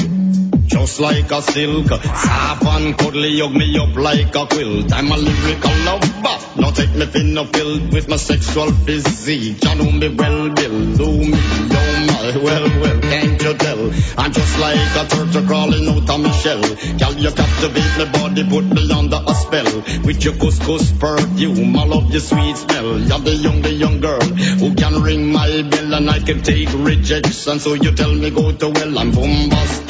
Just 0.68 1.00
like 1.02 1.32
a 1.32 1.42
silk, 1.42 1.88
soft 1.88 2.64
and 2.64 2.98
cuddly, 2.98 3.40
hug 3.40 3.54
me 3.54 3.78
up 3.78 3.96
like 3.96 4.36
a 4.36 4.46
quilt. 4.46 4.94
I'm 4.94 5.12
a 5.12 5.18
lyrical 5.18 5.76
lover, 5.86 6.62
now 6.62 6.72
take 6.72 6.94
me 6.96 7.06
thin 7.08 7.38
or 7.38 7.46
filled 7.46 7.92
with 7.94 8.08
my 8.08 8.16
sexual 8.16 8.72
physique. 8.72 9.62
You 9.64 9.76
know 9.76 9.92
me 9.92 10.08
well, 10.16 10.50
Bill, 10.50 10.96
do 10.96 11.12
me, 11.12 11.34
oh 11.34 12.06
my, 12.08 12.38
well, 12.42 12.70
well, 12.82 13.00
can't 13.02 13.42
you 13.42 13.54
tell? 13.56 13.71
I'm 14.18 14.32
just 14.32 14.60
like 14.60 14.78
a 14.78 15.08
turtle 15.08 15.46
crawling 15.48 15.88
out 15.88 16.10
of 16.10 16.20
my 16.22 16.32
shell. 16.32 16.62
Girl, 16.62 17.14
you 17.14 17.32
captivate 17.32 17.94
my 17.98 18.12
body, 18.12 18.44
put 18.50 18.66
me 18.66 18.92
under 18.92 19.22
a 19.26 19.34
spell. 19.36 19.72
With 20.06 20.24
your 20.24 20.34
couscous 20.36 20.92
perfume, 21.00 21.76
I 21.76 21.86
love 21.86 22.10
your 22.12 22.22
sweet 22.22 22.58
smell. 22.58 23.00
You're 23.00 23.20
the 23.20 23.34
young, 23.36 23.62
the 23.62 23.72
young 23.74 24.00
girl 24.02 24.22
who 24.22 24.76
can 24.76 25.02
ring 25.02 25.32
my 25.32 25.62
bell 25.64 25.94
and 25.94 26.10
I 26.10 26.20
can 26.20 26.42
take 26.42 26.70
rejection. 26.74 27.60
So 27.60 27.74
you 27.74 27.92
tell 27.92 28.14
me 28.14 28.30
go 28.32 28.52
to 28.52 28.70
well, 28.70 29.00
I'm 29.00 29.12
bombastic. 29.12 29.90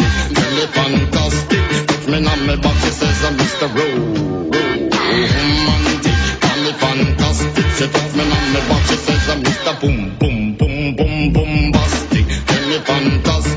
Me 0.51 0.67
fantastic. 0.67 1.87
Touch 1.87 2.07
me 2.07 2.17
on 2.27 2.47
my 2.47 2.55
back, 2.57 2.75
she 2.83 2.91
says 2.91 3.23
I'm 3.23 3.37
Mr. 3.37 3.67
Ro- 3.71 4.51
Romantic. 5.31 6.17
Call 6.41 6.57
me 6.65 6.71
fantastic. 6.73 7.65
She 7.77 7.87
touch 7.87 8.13
me 8.15 8.23
on 8.23 8.53
my 8.53 8.59
back, 8.67 8.85
she 8.87 8.95
says 8.97 9.29
I'm 9.29 9.43
Mr. 9.43 9.79
Boom, 9.79 10.17
boom, 10.19 10.57
boom, 10.57 10.95
boom, 10.95 11.33
bombastic. 11.33 12.25
Me 12.27 12.77
fantastic. 12.79 13.50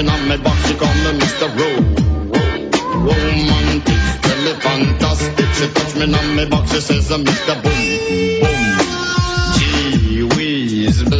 Touch 0.00 0.06
me 0.06 0.12
on 0.22 0.28
my 0.28 0.36
back, 0.38 0.66
she 0.66 0.74
call 0.76 0.94
me 0.94 1.18
Mr. 1.20 1.48
Ro- 1.58 1.84
Ro- 2.32 3.12
Romantic. 3.12 4.00
Tell 4.22 4.40
me 4.44 4.52
fantastic. 4.54 5.46
She 5.56 5.68
touch 5.74 5.94
me 5.96 6.04
on 6.04 6.36
my 6.36 6.44
back, 6.48 6.68
she 6.68 6.80
says 6.80 7.10
I'm 7.10 7.22
Mr. 7.22 7.54
Boom, 7.62 8.40
boom. 8.40 8.78
Gee 9.58 10.22
whiz, 10.22 11.02
baby, 11.04 11.10
please 11.10 11.19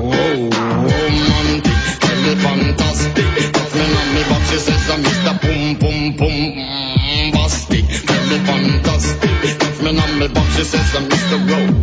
me 10.21 10.27
on 10.27 10.29
me 10.29 10.33
box, 10.33 10.55
she 10.55 10.63
says 10.63 10.95
I'm 10.95 11.09
Mr. 11.09 11.37
Ro- 11.49 11.73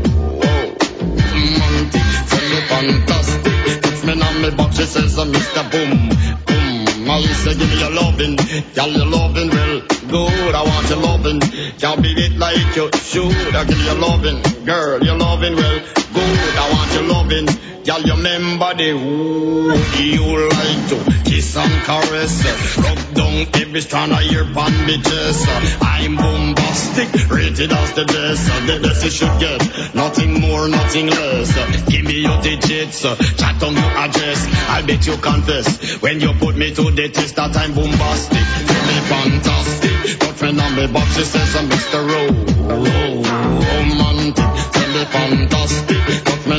romantic. 1.34 2.07
Tell 2.30 2.47
me 2.51 2.61
fantastic. 2.70 3.82
Touch 3.82 4.05
me 4.05 4.12
on 4.22 4.43
me 4.43 4.51
box, 4.57 4.76
she 4.76 4.84
says 4.84 5.18
I'm 5.18 5.32
Mr. 5.32 5.70
Boom 5.70 6.09
Boom. 6.47 7.11
I 7.11 7.20
say 7.22 7.55
give 7.57 7.68
me 7.68 7.80
your 7.80 7.91
loving, 7.91 8.36
girl 8.74 8.91
your 8.91 9.07
loving 9.07 9.51
well 9.51 9.80
good. 10.09 10.55
I 10.55 10.62
want 10.62 10.89
your 10.89 10.99
loving, 10.99 11.41
can't 11.79 12.03
beat 12.03 12.18
it 12.18 12.33
like 12.37 12.74
you 12.76 12.91
should. 12.93 13.55
I 13.55 13.64
give 13.64 13.79
you 13.79 13.95
loving, 13.95 14.43
girl 14.64 15.03
you 15.03 15.14
loving 15.14 15.55
well 15.55 15.79
good. 15.79 16.55
I 16.59 16.70
want 16.72 16.93
your 16.93 17.03
loving, 17.05 17.47
girl 17.85 18.01
you 18.03 18.14
remember 18.14 18.74
the 18.74 18.91
who 18.99 19.72
you 20.03 20.49
like 20.49 20.89
to 20.91 21.31
kiss 21.31 21.57
and 21.57 21.72
caress, 21.85 22.79
rub 22.79 23.14
down 23.14 23.47
every 23.55 23.81
strand 23.81 24.12
of 24.12 24.22
your 24.24 24.45
bandages. 24.45 25.47
I'm 25.81 26.16
bombastic, 26.16 27.31
rated 27.31 27.72
as 27.72 27.93
the 27.93 28.05
best, 28.07 28.66
the 28.66 28.81
best 28.83 29.05
you 29.05 29.11
should 29.11 29.39
get, 29.39 29.95
nothing 29.95 30.41
more, 30.41 30.68
nothing 30.68 31.07
less. 31.07 31.55
Give 31.89 32.05
me 32.05 32.22
your 32.22 32.41
digits, 32.43 33.03
chat 33.03 33.62
on 33.62 33.74
your 33.74 33.93
address. 34.03 34.47
I 34.68 34.83
bet 34.83 35.07
you 35.07 35.16
confess 35.16 36.03
when 36.03 36.20
you 36.20 36.33
put 36.35 36.57
me 36.57 36.74
to 36.74 36.91
the 36.91 37.09
test 37.09 37.37
that 37.37 37.57
I'm 37.57 37.72
bombastic. 37.74 38.47
Me 38.89 38.97
fantastic, 39.07 39.88
on 40.22 40.76
me 40.76 40.86
box, 40.86 41.16
she 41.16 41.24
says 41.24 41.54
I'm 41.56 41.68
Mr. 41.68 41.98
Ro- 42.08 42.34
Ro- 42.68 43.22
romantic. 43.70 44.48
Tell 44.72 44.88
me 44.94 45.04
fantastic, 45.14 46.02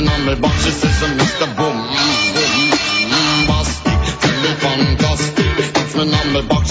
on 0.08 0.26
me 0.26 0.34
box, 0.36 0.64
she 0.64 0.70
says 0.70 1.02
I'm 1.02 1.18
Mr. 1.18 1.46
Boom 1.56 1.76
Boom 3.16 3.46
Bastic. 3.48 3.98
Tell 4.20 4.38
me 4.42 4.50
fantastic, 4.64 5.56
on 5.98 6.32
me 6.32 6.40
box, 6.48 6.70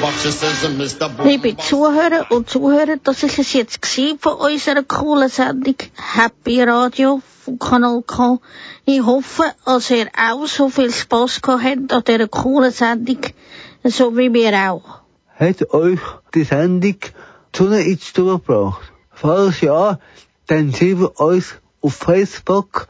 box, 0.00 0.22
she 0.22 0.30
says 0.30 0.64
I'm 0.64 0.76
Mr. 0.78 1.08
Boom 1.16 1.26
Liebe 1.26 1.56
Zuhörer 1.56 2.30
und 2.30 2.48
Zuhörer, 2.48 2.96
das 3.02 3.22
ist 3.22 3.38
es 3.38 3.52
jetzt 3.52 3.82
gewesen 3.82 4.18
von 4.18 4.34
unserer 4.34 4.82
coolen 4.82 5.28
Sendung 5.28 5.76
Happy 5.96 6.62
Radio 6.62 7.22
von 7.44 7.58
Kanal 7.58 8.02
K. 8.06 8.38
Ich 8.90 9.04
hoffe, 9.04 9.42
dass 9.66 9.90
ihr 9.90 10.06
auch 10.16 10.46
so 10.46 10.70
viel 10.70 10.90
Spass 10.90 11.42
gehabt 11.42 11.62
habt 11.62 11.92
an 11.92 12.02
dieser 12.06 12.26
coolen 12.26 12.70
Sendung, 12.70 13.18
so 13.84 14.16
wie 14.16 14.32
wir 14.32 14.54
auch. 14.70 15.00
Hat 15.38 15.74
euch 15.74 16.00
die 16.34 16.44
Sendung 16.44 16.96
zu 17.52 17.66
einer 17.66 17.80
ins 17.80 18.14
gebracht? 18.14 18.90
Falls 19.10 19.60
ja, 19.60 19.98
dann 20.46 20.72
wir 20.72 21.20
uns 21.20 21.56
auf 21.82 21.96
Facebook 21.96 22.88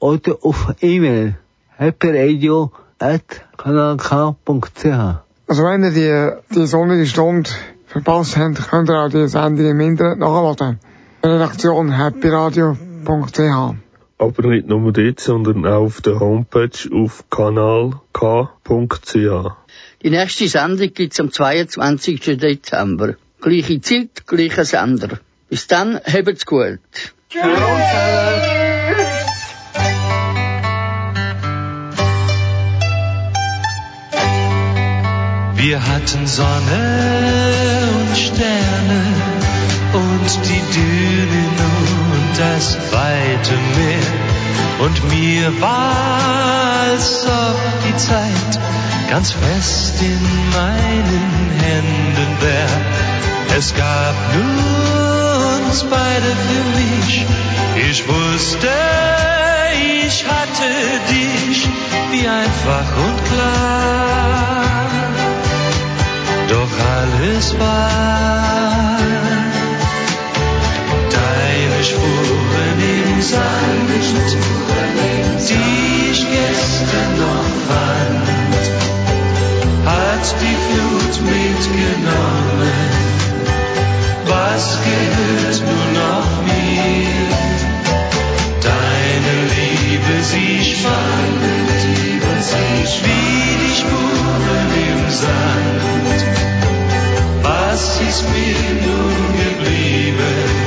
oder 0.00 0.36
auf 0.42 0.74
E-Mail. 0.82 1.38
happyradio 1.78 2.70
at 2.98 3.46
kanalk.ch 3.56 4.84
Also 4.84 5.62
wenn 5.64 5.84
ihr 5.84 6.42
die, 6.50 6.54
die 6.54 6.66
sonnige 6.66 7.06
Stunde 7.06 7.48
verpasst 7.86 8.36
habt, 8.36 8.68
könnt 8.68 8.90
ihr 8.90 9.00
auch 9.00 9.08
die 9.08 9.26
Sendung 9.28 9.64
im 9.64 9.80
Internet 9.80 10.18
nachladen. 10.18 10.78
Redaktion 11.24 11.96
happyradio.ch 11.96 13.91
Aber 14.22 14.46
nicht 14.46 14.68
nur 14.68 14.92
dort, 14.92 15.18
sondern 15.18 15.66
auch 15.66 15.82
auf 15.86 16.00
der 16.00 16.20
Homepage 16.20 16.78
auf 16.92 17.24
kanalk.ch. 17.28 19.16
Die 20.02 20.10
nächste 20.10 20.46
Sendung 20.46 20.94
gibt's 20.94 21.18
am 21.18 21.32
22. 21.32 22.20
Dezember. 22.38 23.16
Gleiche 23.40 23.80
Zeit, 23.80 24.24
gleicher 24.28 24.64
Sender. 24.64 25.18
Bis 25.48 25.66
dann, 25.66 25.96
habt's 25.96 26.46
gut. 26.46 26.78
Wir 35.56 35.78
hatten 35.88 36.26
Sonne 36.28 37.88
und 37.98 38.16
Sterne 38.16 39.31
und 40.22 40.46
die 40.46 40.62
Dünen 40.74 41.54
und 42.12 42.38
das 42.38 42.76
weite 42.92 43.54
Meer. 43.76 44.86
Und 44.86 44.96
mir 45.10 45.60
war, 45.60 46.90
als 46.90 47.26
ob 47.26 47.58
die 47.86 47.96
Zeit 47.96 48.52
ganz 49.10 49.32
fest 49.32 50.00
in 50.00 50.22
meinen 50.50 51.50
Händen 51.60 52.30
wär. 52.40 53.56
Es 53.58 53.74
gab 53.74 54.14
nur 54.34 55.66
uns 55.66 55.84
beide 55.84 56.30
für 56.46 56.64
mich. 56.78 57.26
Ich 57.90 58.08
wusste, 58.08 58.68
ich 60.06 60.24
hatte 60.24 60.70
dich, 61.10 61.68
wie 62.12 62.28
einfach 62.28 62.88
und 63.06 63.24
klar. 63.24 64.90
Doch 66.48 66.72
alles 67.00 67.58
war 67.58 69.21
Spuren 71.82 72.78
im 72.78 73.20
Sand, 73.20 73.90
die 75.48 76.10
ich 76.12 76.20
gestern 76.30 77.12
noch 77.18 77.50
fand, 77.68 78.24
hat 79.86 80.26
die 80.40 80.56
Flut 80.66 81.14
mitgenommen. 81.26 82.90
Was 84.26 84.78
gehört 84.86 85.58
nur 85.70 85.86
noch 86.00 86.30
mir? 86.46 87.32
Deine 88.62 89.34
Liebe, 89.56 90.14
sie 90.22 90.62
schwand, 90.64 91.42
wie 93.02 93.56
die 93.62 93.74
Spuren 93.74 94.68
im 94.88 95.10
Sand. 95.10 96.20
Was 97.42 98.00
ist 98.00 98.24
mir 98.30 98.62
nun 98.86 99.16
geblieben? 99.36 100.62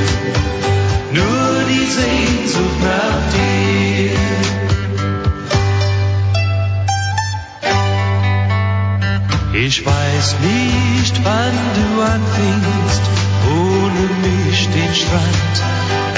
Ich 9.68 9.84
weiß 9.84 10.36
nicht, 10.42 11.16
wann 11.24 11.58
du 11.78 12.02
anfingst, 12.04 13.02
ohne 13.50 14.04
mich 14.22 14.70
den 14.70 14.94
Strand 14.94 15.56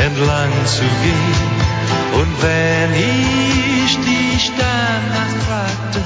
entlang 0.06 0.52
zu 0.66 0.82
gehen. 0.82 1.52
Und 2.20 2.42
wenn 2.42 2.94
ich 2.94 3.98
dich 4.00 4.52
danach 4.58 5.34
fragte, 5.48 6.02